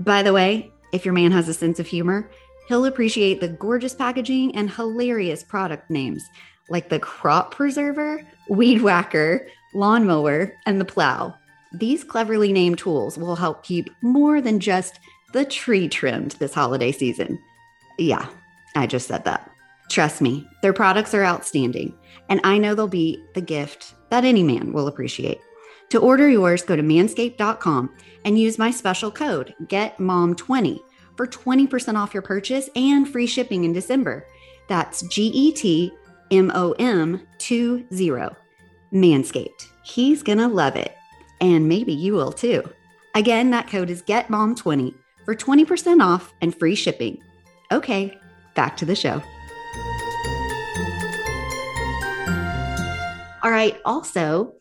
By 0.00 0.22
the 0.22 0.32
way, 0.32 0.72
if 0.92 1.04
your 1.04 1.14
man 1.14 1.32
has 1.32 1.48
a 1.48 1.54
sense 1.54 1.78
of 1.78 1.86
humor, 1.86 2.30
he'll 2.68 2.86
appreciate 2.86 3.40
the 3.40 3.48
gorgeous 3.48 3.94
packaging 3.94 4.56
and 4.56 4.70
hilarious 4.70 5.42
product 5.42 5.90
names 5.90 6.24
like 6.68 6.88
the 6.88 6.98
crop 6.98 7.54
preserver, 7.54 8.26
weed 8.48 8.80
whacker, 8.80 9.46
lawnmower, 9.74 10.56
and 10.66 10.80
the 10.80 10.84
plow. 10.84 11.34
These 11.74 12.04
cleverly 12.04 12.52
named 12.52 12.78
tools 12.78 13.18
will 13.18 13.34
help 13.34 13.64
keep 13.64 13.90
more 14.00 14.40
than 14.40 14.60
just 14.60 15.00
the 15.32 15.44
tree 15.44 15.88
trimmed 15.88 16.32
this 16.32 16.54
holiday 16.54 16.92
season. 16.92 17.38
Yeah, 17.98 18.26
I 18.76 18.86
just 18.86 19.08
said 19.08 19.24
that. 19.24 19.50
Trust 19.90 20.20
me, 20.20 20.46
their 20.62 20.72
products 20.72 21.14
are 21.14 21.24
outstanding, 21.24 21.92
and 22.28 22.40
I 22.44 22.58
know 22.58 22.74
they'll 22.74 22.86
be 22.86 23.22
the 23.34 23.40
gift 23.40 23.94
that 24.10 24.24
any 24.24 24.44
man 24.44 24.72
will 24.72 24.86
appreciate. 24.86 25.40
To 25.90 25.98
order 25.98 26.28
yours, 26.28 26.62
go 26.62 26.76
to 26.76 26.82
manscaped.com 26.82 27.94
and 28.24 28.38
use 28.38 28.56
my 28.56 28.70
special 28.70 29.10
code 29.10 29.54
GETMOM20 29.64 30.78
for 31.16 31.26
20% 31.26 31.96
off 31.96 32.14
your 32.14 32.22
purchase 32.22 32.70
and 32.76 33.08
free 33.08 33.26
shipping 33.26 33.64
in 33.64 33.72
December. 33.72 34.26
That's 34.68 35.02
G 35.08 35.26
E 35.34 35.52
T 35.52 35.92
M 36.30 36.52
O 36.54 36.72
M 36.78 37.26
20. 37.38 37.86
Manscaped. 38.92 39.68
He's 39.82 40.22
going 40.22 40.38
to 40.38 40.48
love 40.48 40.76
it 40.76 40.96
and 41.40 41.68
maybe 41.68 41.92
you 41.92 42.14
will 42.14 42.32
too. 42.32 42.62
Again, 43.14 43.50
that 43.50 43.68
code 43.68 43.90
is 43.90 44.02
GETMOM20 44.02 44.94
for 45.24 45.34
20% 45.34 46.02
off 46.02 46.32
and 46.40 46.54
free 46.54 46.74
shipping. 46.74 47.22
Okay, 47.72 48.18
back 48.54 48.76
to 48.78 48.84
the 48.84 48.96
show. 48.96 49.22
All 53.42 53.50
right, 53.50 53.78
also, 53.84 54.54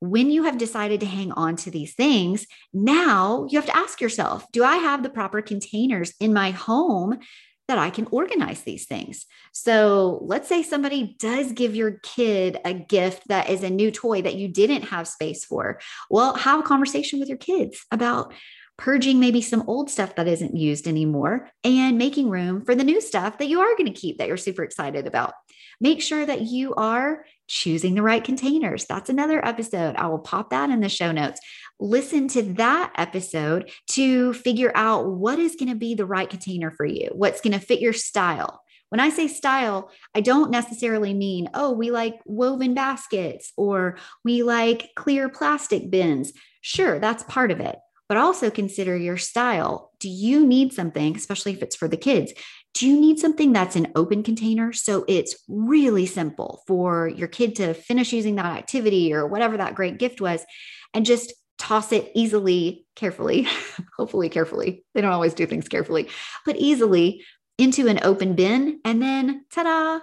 when 0.00 0.30
you 0.30 0.44
have 0.44 0.58
decided 0.58 1.00
to 1.00 1.06
hang 1.06 1.32
on 1.32 1.56
to 1.56 1.70
these 1.70 1.94
things, 1.94 2.46
now 2.72 3.46
you 3.48 3.58
have 3.58 3.66
to 3.66 3.76
ask 3.76 4.00
yourself 4.00 4.44
do 4.52 4.64
I 4.64 4.76
have 4.76 5.02
the 5.02 5.08
proper 5.08 5.40
containers 5.40 6.12
in 6.20 6.32
my 6.32 6.50
home 6.50 7.18
that 7.68 7.78
I 7.78 7.90
can 7.90 8.06
organize 8.10 8.62
these 8.62 8.86
things. 8.86 9.26
So 9.52 10.18
let's 10.22 10.48
say 10.48 10.62
somebody 10.62 11.16
does 11.18 11.52
give 11.52 11.74
your 11.74 11.92
kid 12.02 12.58
a 12.64 12.74
gift 12.74 13.28
that 13.28 13.48
is 13.48 13.62
a 13.62 13.70
new 13.70 13.90
toy 13.90 14.22
that 14.22 14.34
you 14.34 14.48
didn't 14.48 14.82
have 14.82 15.08
space 15.08 15.44
for. 15.44 15.80
Well, 16.10 16.34
have 16.34 16.60
a 16.60 16.64
conversation 16.64 17.20
with 17.20 17.28
your 17.28 17.38
kids 17.38 17.84
about 17.90 18.34
purging 18.76 19.20
maybe 19.20 19.40
some 19.40 19.64
old 19.68 19.88
stuff 19.88 20.16
that 20.16 20.26
isn't 20.26 20.56
used 20.56 20.88
anymore 20.88 21.48
and 21.62 21.96
making 21.96 22.28
room 22.28 22.64
for 22.64 22.74
the 22.74 22.84
new 22.84 23.00
stuff 23.00 23.38
that 23.38 23.48
you 23.48 23.60
are 23.60 23.76
going 23.76 23.92
to 23.92 23.98
keep 23.98 24.18
that 24.18 24.28
you're 24.28 24.36
super 24.36 24.64
excited 24.64 25.06
about. 25.06 25.32
Make 25.80 26.02
sure 26.02 26.24
that 26.24 26.42
you 26.42 26.74
are 26.74 27.24
choosing 27.46 27.94
the 27.94 28.02
right 28.02 28.22
containers. 28.22 28.84
That's 28.86 29.10
another 29.10 29.44
episode. 29.44 29.96
I 29.96 30.06
will 30.06 30.18
pop 30.18 30.50
that 30.50 30.70
in 30.70 30.80
the 30.80 30.88
show 30.88 31.12
notes. 31.12 31.40
Listen 31.80 32.28
to 32.28 32.42
that 32.54 32.92
episode 32.96 33.70
to 33.92 34.32
figure 34.32 34.72
out 34.74 35.06
what 35.06 35.38
is 35.38 35.56
going 35.56 35.70
to 35.70 35.74
be 35.74 35.94
the 35.94 36.06
right 36.06 36.28
container 36.28 36.70
for 36.70 36.86
you, 36.86 37.10
what's 37.12 37.40
going 37.40 37.52
to 37.52 37.64
fit 37.64 37.80
your 37.80 37.92
style. 37.92 38.62
When 38.90 39.00
I 39.00 39.10
say 39.10 39.26
style, 39.26 39.90
I 40.14 40.20
don't 40.20 40.50
necessarily 40.50 41.14
mean, 41.14 41.50
oh, 41.52 41.72
we 41.72 41.90
like 41.90 42.14
woven 42.26 42.74
baskets 42.74 43.52
or 43.56 43.98
we 44.24 44.42
like 44.42 44.90
clear 44.94 45.28
plastic 45.28 45.90
bins. 45.90 46.32
Sure, 46.60 46.98
that's 46.98 47.24
part 47.24 47.50
of 47.50 47.60
it 47.60 47.76
but 48.08 48.18
also 48.18 48.50
consider 48.50 48.96
your 48.96 49.16
style. 49.16 49.90
Do 49.98 50.08
you 50.08 50.46
need 50.46 50.72
something, 50.72 51.16
especially 51.16 51.52
if 51.52 51.62
it's 51.62 51.76
for 51.76 51.88
the 51.88 51.96
kids? 51.96 52.32
Do 52.74 52.88
you 52.88 53.00
need 53.00 53.18
something 53.18 53.52
that's 53.52 53.76
an 53.76 53.92
open 53.94 54.22
container? 54.22 54.72
So 54.72 55.04
it's 55.08 55.36
really 55.48 56.06
simple 56.06 56.62
for 56.66 57.08
your 57.08 57.28
kid 57.28 57.56
to 57.56 57.72
finish 57.72 58.12
using 58.12 58.34
that 58.34 58.56
activity 58.56 59.14
or 59.14 59.26
whatever 59.26 59.56
that 59.56 59.74
great 59.74 59.98
gift 59.98 60.20
was 60.20 60.44
and 60.92 61.06
just 61.06 61.32
toss 61.58 61.92
it 61.92 62.10
easily, 62.14 62.86
carefully, 62.96 63.46
hopefully, 63.96 64.28
carefully. 64.28 64.84
They 64.94 65.00
don't 65.00 65.12
always 65.12 65.34
do 65.34 65.46
things 65.46 65.68
carefully, 65.68 66.08
but 66.44 66.56
easily 66.56 67.24
into 67.58 67.86
an 67.88 68.00
open 68.02 68.34
bin. 68.34 68.80
And 68.84 69.00
then 69.00 69.44
ta 69.52 69.62
da, 69.62 70.00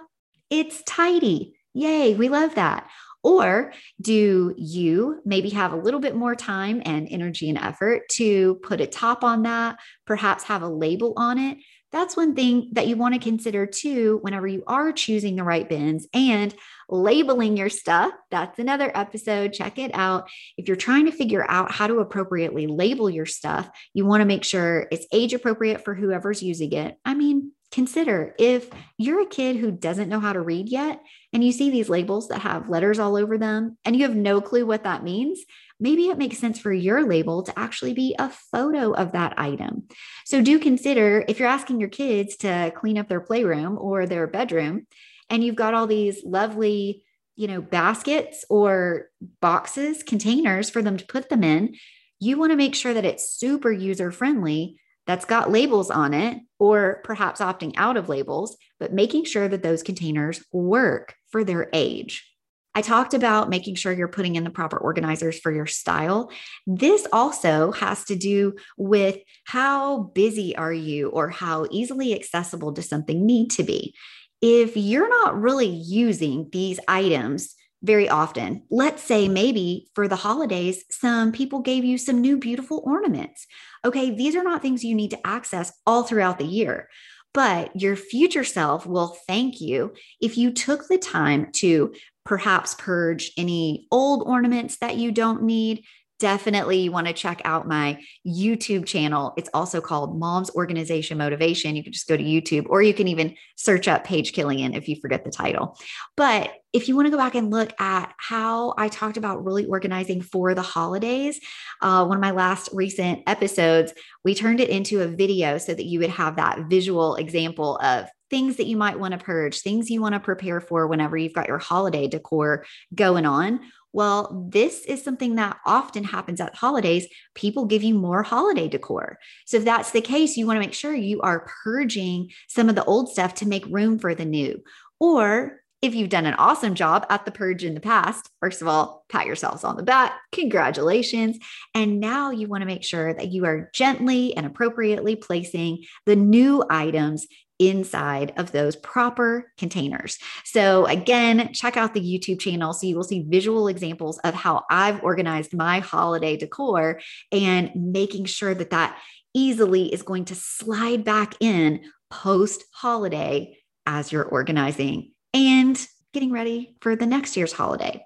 it's 0.50 0.82
tidy. 0.84 1.54
Yay, 1.74 2.14
we 2.14 2.28
love 2.28 2.54
that. 2.54 2.88
Or 3.22 3.72
do 4.00 4.54
you 4.58 5.20
maybe 5.24 5.50
have 5.50 5.72
a 5.72 5.76
little 5.76 6.00
bit 6.00 6.16
more 6.16 6.34
time 6.34 6.82
and 6.84 7.06
energy 7.08 7.48
and 7.48 7.58
effort 7.58 8.08
to 8.12 8.56
put 8.56 8.80
a 8.80 8.86
top 8.86 9.22
on 9.22 9.44
that, 9.44 9.78
perhaps 10.06 10.44
have 10.44 10.62
a 10.62 10.68
label 10.68 11.14
on 11.16 11.38
it? 11.38 11.58
That's 11.92 12.16
one 12.16 12.34
thing 12.34 12.70
that 12.72 12.86
you 12.86 12.96
want 12.96 13.14
to 13.14 13.20
consider 13.20 13.66
too 13.66 14.18
whenever 14.22 14.46
you 14.46 14.64
are 14.66 14.92
choosing 14.92 15.36
the 15.36 15.44
right 15.44 15.68
bins 15.68 16.08
and 16.14 16.54
labeling 16.88 17.56
your 17.56 17.68
stuff. 17.68 18.12
That's 18.30 18.58
another 18.58 18.90
episode. 18.94 19.52
Check 19.52 19.78
it 19.78 19.90
out. 19.94 20.28
If 20.56 20.68
you're 20.68 20.76
trying 20.76 21.06
to 21.06 21.12
figure 21.12 21.44
out 21.48 21.70
how 21.70 21.86
to 21.86 21.98
appropriately 21.98 22.66
label 22.66 23.10
your 23.10 23.26
stuff, 23.26 23.68
you 23.92 24.06
want 24.06 24.22
to 24.22 24.26
make 24.26 24.44
sure 24.44 24.88
it's 24.90 25.06
age 25.12 25.34
appropriate 25.34 25.84
for 25.84 25.94
whoever's 25.94 26.42
using 26.42 26.72
it. 26.72 26.96
I 27.04 27.14
mean, 27.14 27.52
consider 27.70 28.34
if 28.38 28.68
you're 28.98 29.22
a 29.22 29.26
kid 29.26 29.56
who 29.56 29.70
doesn't 29.70 30.08
know 30.08 30.20
how 30.20 30.32
to 30.32 30.40
read 30.40 30.68
yet 30.68 31.02
and 31.32 31.42
you 31.42 31.52
see 31.52 31.70
these 31.70 31.88
labels 31.88 32.28
that 32.28 32.42
have 32.42 32.68
letters 32.68 32.98
all 32.98 33.16
over 33.16 33.38
them 33.38 33.78
and 33.84 33.96
you 33.96 34.02
have 34.02 34.14
no 34.14 34.40
clue 34.40 34.66
what 34.66 34.84
that 34.84 35.02
means, 35.02 35.40
maybe 35.82 36.06
it 36.06 36.16
makes 36.16 36.38
sense 36.38 36.58
for 36.58 36.72
your 36.72 37.06
label 37.06 37.42
to 37.42 37.58
actually 37.58 37.92
be 37.92 38.14
a 38.18 38.30
photo 38.30 38.92
of 38.92 39.12
that 39.12 39.34
item. 39.36 39.82
So 40.24 40.40
do 40.40 40.58
consider 40.58 41.24
if 41.28 41.38
you're 41.38 41.48
asking 41.48 41.80
your 41.80 41.88
kids 41.88 42.36
to 42.36 42.72
clean 42.76 42.96
up 42.96 43.08
their 43.08 43.20
playroom 43.20 43.76
or 43.78 44.06
their 44.06 44.26
bedroom 44.26 44.86
and 45.28 45.42
you've 45.42 45.56
got 45.56 45.74
all 45.74 45.88
these 45.88 46.22
lovely, 46.24 47.04
you 47.34 47.48
know, 47.48 47.60
baskets 47.60 48.44
or 48.48 49.08
boxes, 49.40 50.02
containers 50.02 50.70
for 50.70 50.82
them 50.82 50.96
to 50.96 51.06
put 51.06 51.28
them 51.28 51.42
in, 51.42 51.74
you 52.20 52.38
want 52.38 52.52
to 52.52 52.56
make 52.56 52.76
sure 52.76 52.94
that 52.94 53.04
it's 53.04 53.34
super 53.34 53.72
user 53.72 54.12
friendly 54.12 54.78
that's 55.04 55.24
got 55.24 55.50
labels 55.50 55.90
on 55.90 56.14
it, 56.14 56.38
or 56.60 57.00
perhaps 57.02 57.40
opting 57.40 57.72
out 57.76 57.96
of 57.96 58.08
labels, 58.08 58.56
but 58.78 58.92
making 58.92 59.24
sure 59.24 59.48
that 59.48 59.64
those 59.64 59.82
containers 59.82 60.44
work 60.52 61.16
for 61.28 61.42
their 61.42 61.68
age. 61.72 62.31
I 62.74 62.82
talked 62.82 63.14
about 63.14 63.50
making 63.50 63.74
sure 63.74 63.92
you're 63.92 64.08
putting 64.08 64.36
in 64.36 64.44
the 64.44 64.50
proper 64.50 64.78
organizers 64.78 65.38
for 65.38 65.52
your 65.52 65.66
style. 65.66 66.30
This 66.66 67.06
also 67.12 67.72
has 67.72 68.04
to 68.04 68.16
do 68.16 68.54
with 68.76 69.18
how 69.44 70.04
busy 70.14 70.56
are 70.56 70.72
you 70.72 71.08
or 71.08 71.28
how 71.28 71.66
easily 71.70 72.14
accessible 72.14 72.72
does 72.72 72.88
something 72.88 73.26
need 73.26 73.50
to 73.52 73.62
be. 73.62 73.94
If 74.40 74.76
you're 74.76 75.08
not 75.08 75.40
really 75.40 75.68
using 75.68 76.48
these 76.50 76.80
items 76.88 77.54
very 77.82 78.08
often. 78.08 78.62
Let's 78.70 79.02
say 79.02 79.28
maybe 79.28 79.88
for 79.94 80.06
the 80.06 80.16
holidays, 80.16 80.84
some 80.90 81.32
people 81.32 81.60
gave 81.60 81.84
you 81.84 81.98
some 81.98 82.20
new 82.20 82.38
beautiful 82.38 82.82
ornaments. 82.86 83.46
Okay, 83.84 84.10
these 84.10 84.36
are 84.36 84.44
not 84.44 84.62
things 84.62 84.84
you 84.84 84.94
need 84.94 85.10
to 85.10 85.26
access 85.26 85.72
all 85.86 86.04
throughout 86.04 86.38
the 86.38 86.44
year, 86.44 86.88
but 87.34 87.74
your 87.80 87.96
future 87.96 88.44
self 88.44 88.86
will 88.86 89.16
thank 89.26 89.60
you 89.60 89.94
if 90.20 90.38
you 90.38 90.52
took 90.52 90.86
the 90.86 90.98
time 90.98 91.50
to 91.54 91.92
perhaps 92.24 92.74
purge 92.74 93.32
any 93.36 93.86
old 93.90 94.22
ornaments 94.26 94.78
that 94.78 94.96
you 94.96 95.12
don't 95.12 95.42
need, 95.42 95.84
definitely 96.22 96.78
you 96.78 96.92
want 96.92 97.08
to 97.08 97.12
check 97.12 97.42
out 97.44 97.66
my 97.66 98.00
YouTube 98.24 98.86
channel. 98.86 99.34
It's 99.36 99.50
also 99.52 99.80
called 99.80 100.16
Mom's 100.16 100.50
Organization 100.50 101.18
Motivation. 101.18 101.74
You 101.74 101.82
can 101.82 101.92
just 101.92 102.06
go 102.06 102.16
to 102.16 102.22
YouTube 102.22 102.66
or 102.68 102.80
you 102.80 102.94
can 102.94 103.08
even 103.08 103.34
search 103.56 103.88
up 103.88 104.04
Paige 104.04 104.32
Killian 104.32 104.72
if 104.72 104.86
you 104.86 104.94
forget 105.02 105.24
the 105.24 105.32
title. 105.32 105.76
But 106.16 106.52
if 106.72 106.86
you 106.86 106.94
want 106.94 107.06
to 107.06 107.10
go 107.10 107.16
back 107.16 107.34
and 107.34 107.50
look 107.50 107.72
at 107.80 108.12
how 108.18 108.72
I 108.78 108.86
talked 108.86 109.16
about 109.16 109.44
really 109.44 109.66
organizing 109.66 110.22
for 110.22 110.54
the 110.54 110.62
holidays, 110.62 111.40
uh, 111.80 112.04
one 112.06 112.18
of 112.18 112.22
my 112.22 112.30
last 112.30 112.68
recent 112.72 113.24
episodes, 113.26 113.92
we 114.24 114.36
turned 114.36 114.60
it 114.60 114.70
into 114.70 115.02
a 115.02 115.08
video 115.08 115.58
so 115.58 115.74
that 115.74 115.86
you 115.86 115.98
would 115.98 116.10
have 116.10 116.36
that 116.36 116.70
visual 116.70 117.16
example 117.16 117.78
of 117.78 118.06
things 118.32 118.56
that 118.56 118.66
you 118.66 118.76
might 118.76 118.98
want 118.98 119.12
to 119.12 119.24
purge, 119.24 119.60
things 119.60 119.90
you 119.90 120.00
want 120.00 120.14
to 120.14 120.20
prepare 120.20 120.60
for 120.60 120.88
whenever 120.88 121.16
you've 121.16 121.34
got 121.34 121.46
your 121.46 121.58
holiday 121.58 122.08
decor 122.08 122.64
going 122.94 123.26
on 123.26 123.60
well, 123.92 124.48
this 124.50 124.84
is 124.86 125.04
something 125.04 125.34
that 125.34 125.58
often 125.66 126.02
happens 126.02 126.40
at 126.40 126.54
holidays. 126.54 127.06
People 127.34 127.66
give 127.66 127.82
you 127.82 127.94
more 127.94 128.22
holiday 128.22 128.68
decor. 128.68 129.18
So, 129.44 129.58
if 129.58 129.64
that's 129.64 129.90
the 129.90 130.00
case, 130.00 130.36
you 130.36 130.46
want 130.46 130.56
to 130.56 130.66
make 130.66 130.74
sure 130.74 130.94
you 130.94 131.20
are 131.20 131.46
purging 131.62 132.30
some 132.48 132.68
of 132.68 132.74
the 132.74 132.84
old 132.84 133.12
stuff 133.12 133.34
to 133.36 133.48
make 133.48 133.66
room 133.66 133.98
for 133.98 134.14
the 134.14 134.24
new. 134.24 134.62
Or 134.98 135.60
if 135.82 135.96
you've 135.96 136.08
done 136.08 136.26
an 136.26 136.34
awesome 136.34 136.76
job 136.76 137.04
at 137.10 137.24
the 137.24 137.32
purge 137.32 137.64
in 137.64 137.74
the 137.74 137.80
past, 137.80 138.30
first 138.40 138.62
of 138.62 138.68
all, 138.68 139.04
pat 139.08 139.26
yourselves 139.26 139.64
on 139.64 139.76
the 139.76 139.82
back. 139.82 140.12
Congratulations. 140.30 141.38
And 141.74 141.98
now 141.98 142.30
you 142.30 142.46
want 142.46 142.62
to 142.62 142.66
make 142.66 142.84
sure 142.84 143.12
that 143.12 143.32
you 143.32 143.44
are 143.46 143.68
gently 143.74 144.34
and 144.36 144.46
appropriately 144.46 145.16
placing 145.16 145.84
the 146.06 146.14
new 146.14 146.64
items 146.70 147.26
inside 147.58 148.32
of 148.36 148.52
those 148.52 148.76
proper 148.76 149.52
containers. 149.58 150.18
So, 150.44 150.86
again, 150.86 151.52
check 151.52 151.76
out 151.76 151.94
the 151.94 152.00
YouTube 152.00 152.40
channel 152.40 152.72
so 152.72 152.86
you 152.86 152.96
will 152.96 153.04
see 153.04 153.24
visual 153.28 153.68
examples 153.68 154.18
of 154.20 154.34
how 154.34 154.64
I've 154.70 155.02
organized 155.02 155.54
my 155.54 155.78
holiday 155.80 156.36
decor 156.36 157.00
and 157.30 157.70
making 157.74 158.24
sure 158.24 158.54
that 158.54 158.70
that 158.70 158.98
easily 159.34 159.92
is 159.92 160.02
going 160.02 160.26
to 160.26 160.34
slide 160.34 161.04
back 161.04 161.34
in 161.40 161.84
post 162.10 162.64
holiday 162.72 163.56
as 163.86 164.12
you're 164.12 164.24
organizing 164.24 165.12
and 165.32 165.86
getting 166.12 166.32
ready 166.32 166.76
for 166.80 166.94
the 166.94 167.06
next 167.06 167.36
year's 167.36 167.52
holiday. 167.52 168.04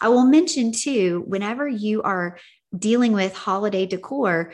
I 0.00 0.08
will 0.08 0.24
mention 0.26 0.72
too, 0.72 1.24
whenever 1.26 1.66
you 1.66 2.02
are 2.02 2.38
dealing 2.76 3.12
with 3.12 3.34
holiday 3.34 3.86
decor, 3.86 4.52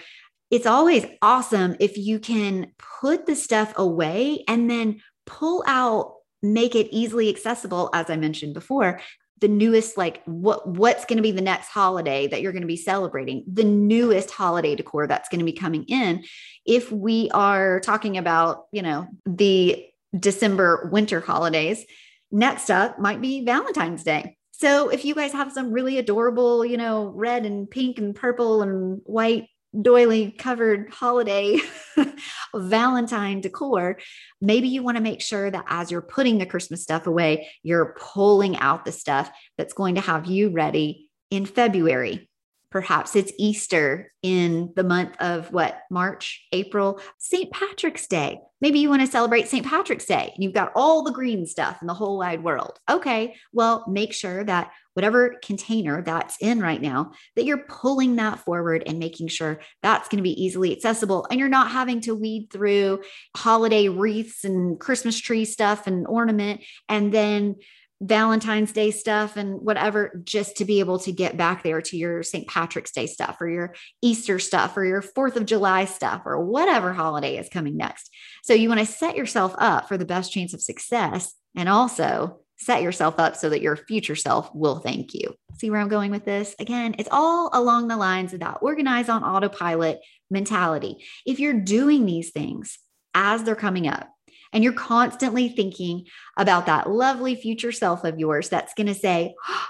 it's 0.51 0.67
always 0.67 1.07
awesome 1.23 1.77
if 1.81 1.97
you 1.97 2.19
can 2.19 2.73
put 3.01 3.27
the 3.27 3.37
stuff 3.37 3.73
away 3.77 4.45
and 4.49 4.71
then 4.71 5.01
pull 5.27 5.63
out 5.67 6.15
make 6.43 6.75
it 6.75 6.89
easily 6.91 7.29
accessible 7.29 7.91
as 7.93 8.11
i 8.11 8.17
mentioned 8.17 8.55
before 8.55 9.01
the 9.41 9.49
newest 9.49 9.97
like 9.97 10.23
what 10.25 10.69
what's 10.69 11.05
going 11.05 11.17
to 11.17 11.23
be 11.23 11.31
the 11.31 11.41
next 11.41 11.69
holiday 11.69 12.27
that 12.27 12.43
you're 12.43 12.53
going 12.53 12.63
to 12.63 12.69
be 12.69 12.77
celebrating 12.77 13.43
the 13.51 13.65
newest 13.65 14.31
holiday 14.31 14.75
decor 14.75 15.07
that's 15.07 15.29
going 15.29 15.39
to 15.39 15.45
be 15.45 15.53
coming 15.53 15.85
in. 15.85 16.23
If 16.67 16.93
we 16.93 17.31
are 17.33 17.81
talking 17.81 18.19
about 18.19 18.67
you 18.73 18.83
know 18.83 19.09
the 19.27 19.87
december 20.19 20.89
winter 20.93 21.21
holidays 21.21 21.85
next 22.31 22.71
up 22.71 22.99
might 22.99 23.21
be 23.21 23.45
valentine's 23.45 24.05
day. 24.05 24.37
So 24.53 24.91
if 24.91 25.07
you 25.07 25.15
guys 25.15 25.33
have 25.33 25.53
some 25.53 25.73
really 25.73 25.99
adorable 25.99 26.65
you 26.65 26.77
know 26.77 27.07
red 27.07 27.47
and 27.47 27.71
pink 27.71 27.99
and 27.99 28.15
purple 28.15 28.63
and 28.63 29.01
white 29.05 29.47
doily 29.79 30.33
covered 30.33 30.91
holiday 30.93 31.59
valentine 32.55 33.41
decor 33.41 33.99
maybe 34.41 34.69
you 34.69 34.83
want 34.83 34.97
to 34.97 35.03
make 35.03 35.21
sure 35.21 35.51
that 35.51 35.65
as 35.69 35.91
you're 35.91 36.03
putting 36.03 36.39
the 36.39 36.47
christmas 36.47 36.83
stuff 36.83 37.07
away 37.07 37.49
you're 37.63 37.97
pulling 37.99 38.57
out 38.57 38.85
the 38.85 38.93
stuff 38.93 39.31
that's 39.57 39.75
going 39.75 39.95
to 39.95 40.01
have 40.01 40.27
you 40.27 40.51
ready 40.51 41.09
in 41.31 41.47
february 41.47 42.30
Perhaps 42.71 43.17
it's 43.17 43.33
Easter 43.39 44.13
in 44.23 44.73
the 44.77 44.85
month 44.85 45.17
of 45.21 45.53
what, 45.53 45.81
March, 45.91 46.47
April, 46.53 47.01
St. 47.19 47.51
Patrick's 47.51 48.07
Day. 48.07 48.41
Maybe 48.61 48.79
you 48.79 48.91
want 48.91 49.01
to 49.01 49.09
celebrate 49.09 49.49
St. 49.49 49.67
Patrick's 49.67 50.05
Day 50.05 50.31
and 50.35 50.45
you've 50.45 50.53
got 50.53 50.73
all 50.77 51.03
the 51.03 51.13
green 51.13 51.47
stuff 51.47 51.79
in 51.81 51.87
the 51.87 51.95
whole 51.95 52.19
wide 52.19 52.45
world. 52.45 52.79
Okay, 52.89 53.35
well, 53.53 53.85
make 53.89 54.13
sure 54.13 54.45
that 54.45 54.71
whatever 54.95 55.37
container 55.43 56.03
that's 56.03 56.37
in 56.41 56.61
right 56.61 56.83
now, 56.83 57.13
that 57.35 57.45
you're 57.45 57.65
pulling 57.69 58.17
that 58.17 58.39
forward 58.41 58.83
and 58.87 58.99
making 58.99 59.29
sure 59.29 59.61
that's 59.83 60.09
going 60.09 60.19
to 60.19 60.23
be 60.23 60.43
easily 60.43 60.73
accessible. 60.77 61.27
And 61.31 61.41
you're 61.41 61.49
not 61.49 61.71
having 61.71 62.01
to 62.03 62.15
weed 62.15 62.49
through 62.53 63.03
holiday 63.37 63.89
wreaths 63.89 64.45
and 64.45 64.79
Christmas 64.79 65.19
tree 65.19 65.45
stuff 65.45 65.87
and 65.87 66.07
ornament 66.07 66.61
and 66.89 67.13
then 67.13 67.57
Valentine's 68.01 68.73
Day 68.73 68.91
stuff 68.91 69.37
and 69.37 69.61
whatever, 69.61 70.21
just 70.25 70.57
to 70.57 70.65
be 70.65 70.81
able 70.81 70.99
to 71.01 71.13
get 71.13 71.37
back 71.37 71.63
there 71.63 71.83
to 71.83 71.97
your 71.97 72.23
St. 72.23 72.49
Patrick's 72.49 72.93
Day 72.93 73.07
stuff 73.07 73.37
or 73.41 73.49
your 73.49 73.75
Easter 74.01 74.39
stuff 74.39 74.77
or 74.77 74.85
your 74.85 75.03
Fourth 75.03 75.37
of 75.37 75.45
July 75.45 75.85
stuff 75.85 76.23
or 76.25 76.43
whatever 76.43 76.93
holiday 76.93 77.37
is 77.37 77.49
coming 77.51 77.77
next. 77.77 78.11
So 78.43 78.55
you 78.55 78.69
want 78.69 78.81
to 78.81 78.87
set 78.87 79.17
yourself 79.17 79.55
up 79.59 79.89
for 79.89 79.99
the 79.99 80.07
best 80.07 80.33
chance 80.33 80.55
of 80.55 80.63
success 80.63 81.35
and 81.55 81.69
also 81.69 82.41
set 82.57 82.83
yourself 82.83 83.19
up 83.19 83.37
so 83.37 83.49
that 83.51 83.63
your 83.63 83.77
future 83.77 84.17
self 84.17 84.55
will 84.55 84.79
thank 84.79 85.15
you. 85.15 85.35
See 85.59 85.71
where 85.71 85.81
I'm 85.81 85.89
going 85.89 86.11
with 86.11 86.25
this? 86.25 86.55
Again, 86.59 86.95
it's 86.99 87.09
all 87.11 87.51
along 87.53 87.89
the 87.89 87.97
lines 87.97 88.33
of 88.33 88.41
that 88.41 88.59
organize 88.63 89.09
on 89.09 89.25
autopilot 89.25 90.01
mentality. 90.31 91.05
If 91.27 91.41
you're 91.41 91.55
doing 91.55 92.07
these 92.07 92.31
things 92.31 92.79
as 93.15 93.45
they're 93.45 93.57
coming 93.57 93.89
up, 93.89 94.09
and 94.53 94.65
you're 94.65 94.73
constantly 94.73 95.49
thinking 95.49 96.07
about 96.37 96.67
that 96.67 96.91
lovely 96.91 97.35
future 97.35 97.73
self 97.73 98.05
of 98.05 98.19
yours 98.19 98.49
that's 98.49 98.75
going 98.75 98.87
to 98.87 98.95
say, 98.95 99.35
oh, 99.49 99.67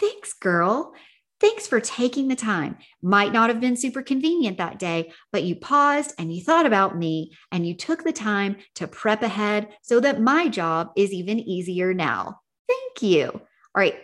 Thanks, 0.00 0.32
girl. 0.34 0.92
Thanks 1.40 1.66
for 1.66 1.80
taking 1.80 2.28
the 2.28 2.36
time. 2.36 2.78
Might 3.02 3.32
not 3.32 3.50
have 3.50 3.60
been 3.60 3.76
super 3.76 4.02
convenient 4.02 4.58
that 4.58 4.78
day, 4.78 5.12
but 5.32 5.42
you 5.42 5.56
paused 5.56 6.14
and 6.18 6.34
you 6.34 6.42
thought 6.42 6.66
about 6.66 6.96
me 6.96 7.32
and 7.52 7.66
you 7.66 7.74
took 7.74 8.02
the 8.02 8.12
time 8.12 8.56
to 8.76 8.86
prep 8.86 9.22
ahead 9.22 9.68
so 9.82 10.00
that 10.00 10.20
my 10.20 10.48
job 10.48 10.90
is 10.96 11.12
even 11.12 11.38
easier 11.38 11.92
now. 11.92 12.40
Thank 12.68 13.02
you. 13.02 13.28
All 13.30 13.40
right. 13.74 13.96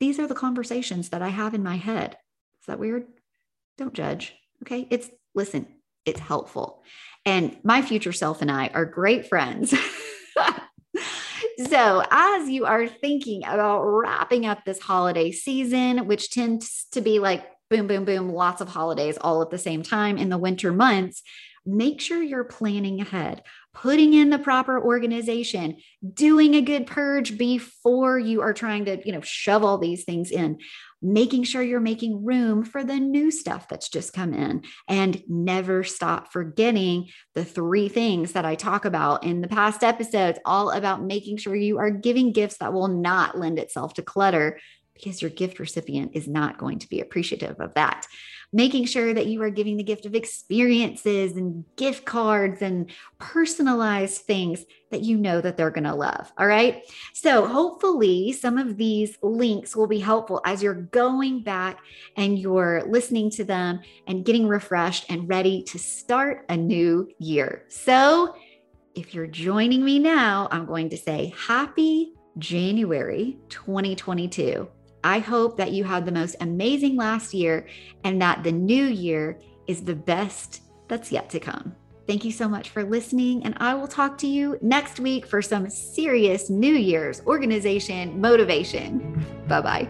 These 0.00 0.18
are 0.18 0.26
the 0.26 0.34
conversations 0.34 1.10
that 1.10 1.22
I 1.22 1.28
have 1.28 1.54
in 1.54 1.62
my 1.62 1.76
head. 1.76 2.16
Is 2.60 2.66
that 2.66 2.78
weird? 2.78 3.06
Don't 3.78 3.94
judge. 3.94 4.34
Okay. 4.62 4.86
It's, 4.90 5.10
listen, 5.34 5.66
it's 6.04 6.20
helpful. 6.20 6.82
And 7.26 7.56
my 7.62 7.82
future 7.82 8.12
self 8.12 8.42
and 8.42 8.50
I 8.50 8.68
are 8.68 8.84
great 8.84 9.26
friends. 9.26 9.74
so, 11.68 12.04
as 12.10 12.48
you 12.48 12.66
are 12.66 12.86
thinking 12.86 13.44
about 13.44 13.82
wrapping 13.82 14.44
up 14.46 14.64
this 14.64 14.80
holiday 14.80 15.32
season, 15.32 16.06
which 16.06 16.30
tends 16.30 16.86
to 16.92 17.00
be 17.00 17.18
like 17.18 17.46
boom, 17.70 17.86
boom, 17.86 18.04
boom, 18.04 18.28
lots 18.28 18.60
of 18.60 18.68
holidays 18.68 19.18
all 19.20 19.42
at 19.42 19.50
the 19.50 19.58
same 19.58 19.82
time 19.82 20.18
in 20.18 20.28
the 20.28 20.38
winter 20.38 20.72
months, 20.72 21.22
make 21.66 22.00
sure 22.00 22.22
you're 22.22 22.44
planning 22.44 23.00
ahead, 23.00 23.42
putting 23.72 24.12
in 24.14 24.30
the 24.30 24.38
proper 24.38 24.82
organization, 24.82 25.76
doing 26.12 26.54
a 26.54 26.60
good 26.60 26.86
purge 26.86 27.38
before 27.38 28.18
you 28.18 28.42
are 28.42 28.52
trying 28.52 28.84
to, 28.84 29.00
you 29.04 29.12
know, 29.12 29.20
shove 29.20 29.64
all 29.64 29.78
these 29.78 30.04
things 30.04 30.30
in 30.30 30.58
making 31.04 31.44
sure 31.44 31.62
you're 31.62 31.80
making 31.80 32.24
room 32.24 32.64
for 32.64 32.82
the 32.82 32.98
new 32.98 33.30
stuff 33.30 33.68
that's 33.68 33.90
just 33.90 34.14
come 34.14 34.32
in. 34.32 34.62
And 34.88 35.22
never 35.28 35.84
stop 35.84 36.32
forgetting 36.32 37.10
the 37.34 37.44
three 37.44 37.90
things 37.90 38.32
that 38.32 38.46
I 38.46 38.54
talk 38.54 38.86
about 38.86 39.22
in 39.22 39.42
the 39.42 39.48
past 39.48 39.84
episodes, 39.84 40.38
all 40.46 40.70
about 40.70 41.04
making 41.04 41.36
sure 41.36 41.54
you 41.54 41.78
are 41.78 41.90
giving 41.90 42.32
gifts 42.32 42.56
that 42.58 42.72
will 42.72 42.88
not 42.88 43.38
lend 43.38 43.58
itself 43.58 43.92
to 43.94 44.02
clutter 44.02 44.58
because 44.94 45.20
your 45.20 45.30
gift 45.30 45.58
recipient 45.58 46.12
is 46.14 46.26
not 46.26 46.56
going 46.56 46.78
to 46.78 46.88
be 46.88 47.00
appreciative 47.00 47.60
of 47.60 47.74
that 47.74 48.06
making 48.54 48.84
sure 48.84 49.12
that 49.12 49.26
you 49.26 49.42
are 49.42 49.50
giving 49.50 49.76
the 49.76 49.82
gift 49.82 50.06
of 50.06 50.14
experiences 50.14 51.32
and 51.32 51.64
gift 51.76 52.04
cards 52.04 52.62
and 52.62 52.88
personalized 53.18 54.22
things 54.22 54.64
that 54.92 55.02
you 55.02 55.18
know 55.18 55.40
that 55.40 55.56
they're 55.56 55.72
going 55.72 55.82
to 55.82 55.94
love. 55.94 56.32
All 56.38 56.46
right. 56.46 56.84
So 57.14 57.46
hopefully 57.46 58.32
some 58.32 58.56
of 58.56 58.76
these 58.76 59.18
links 59.22 59.74
will 59.74 59.88
be 59.88 59.98
helpful 59.98 60.40
as 60.46 60.62
you're 60.62 60.72
going 60.72 61.42
back 61.42 61.80
and 62.16 62.38
you're 62.38 62.84
listening 62.86 63.28
to 63.30 63.44
them 63.44 63.80
and 64.06 64.24
getting 64.24 64.46
refreshed 64.46 65.06
and 65.08 65.28
ready 65.28 65.64
to 65.64 65.78
start 65.80 66.46
a 66.48 66.56
new 66.56 67.10
year. 67.18 67.64
So 67.68 68.36
if 68.94 69.14
you're 69.14 69.26
joining 69.26 69.84
me 69.84 69.98
now, 69.98 70.46
I'm 70.52 70.64
going 70.64 70.90
to 70.90 70.96
say 70.96 71.34
happy 71.36 72.12
January 72.38 73.36
2022. 73.48 74.68
I 75.04 75.18
hope 75.18 75.58
that 75.58 75.72
you 75.72 75.84
had 75.84 76.06
the 76.06 76.12
most 76.12 76.34
amazing 76.40 76.96
last 76.96 77.34
year 77.34 77.66
and 78.02 78.20
that 78.22 78.42
the 78.42 78.52
new 78.52 78.84
year 78.84 79.38
is 79.66 79.82
the 79.84 79.94
best 79.94 80.62
that's 80.88 81.12
yet 81.12 81.30
to 81.30 81.40
come. 81.40 81.76
Thank 82.06 82.24
you 82.24 82.32
so 82.32 82.48
much 82.48 82.70
for 82.70 82.84
listening, 82.84 83.44
and 83.44 83.54
I 83.58 83.74
will 83.74 83.88
talk 83.88 84.18
to 84.18 84.26
you 84.26 84.58
next 84.60 85.00
week 85.00 85.26
for 85.26 85.40
some 85.40 85.70
serious 85.70 86.50
New 86.50 86.74
Year's 86.74 87.22
organization 87.26 88.20
motivation. 88.20 89.24
Bye 89.48 89.60
bye. 89.60 89.88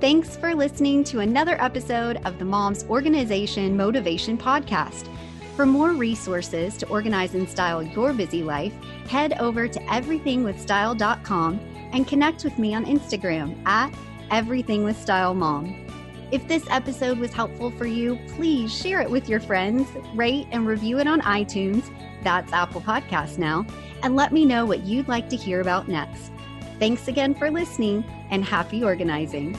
Thanks 0.00 0.36
for 0.36 0.54
listening 0.54 1.04
to 1.04 1.20
another 1.20 1.60
episode 1.62 2.16
of 2.24 2.38
the 2.38 2.44
Mom's 2.44 2.84
Organization 2.84 3.76
Motivation 3.76 4.36
Podcast. 4.36 5.08
For 5.56 5.64
more 5.64 5.92
resources 5.92 6.76
to 6.78 6.88
organize 6.88 7.34
and 7.34 7.48
style 7.48 7.82
your 7.82 8.12
busy 8.12 8.42
life, 8.42 8.74
head 9.08 9.34
over 9.38 9.68
to 9.68 9.78
everythingwithstyle.com 9.80 11.60
and 11.92 12.08
connect 12.08 12.42
with 12.42 12.58
me 12.58 12.74
on 12.74 12.84
Instagram 12.84 13.64
at 13.64 13.94
Everything 14.30 14.82
with 14.82 15.00
Style 15.00 15.34
Mom. 15.34 15.86
If 16.32 16.48
this 16.48 16.64
episode 16.70 17.18
was 17.18 17.32
helpful 17.32 17.70
for 17.70 17.86
you, 17.86 18.18
please 18.34 18.74
share 18.74 19.00
it 19.00 19.08
with 19.08 19.28
your 19.28 19.38
friends, 19.38 19.88
rate 20.14 20.48
and 20.50 20.66
review 20.66 20.98
it 20.98 21.06
on 21.06 21.20
iTunes, 21.20 21.88
that's 22.24 22.52
Apple 22.52 22.80
Podcasts 22.80 23.38
now, 23.38 23.64
and 24.02 24.16
let 24.16 24.32
me 24.32 24.44
know 24.44 24.66
what 24.66 24.80
you'd 24.80 25.06
like 25.06 25.28
to 25.28 25.36
hear 25.36 25.60
about 25.60 25.86
next. 25.86 26.32
Thanks 26.80 27.06
again 27.06 27.34
for 27.34 27.50
listening 27.50 28.02
and 28.30 28.44
happy 28.44 28.82
organizing. 28.82 29.56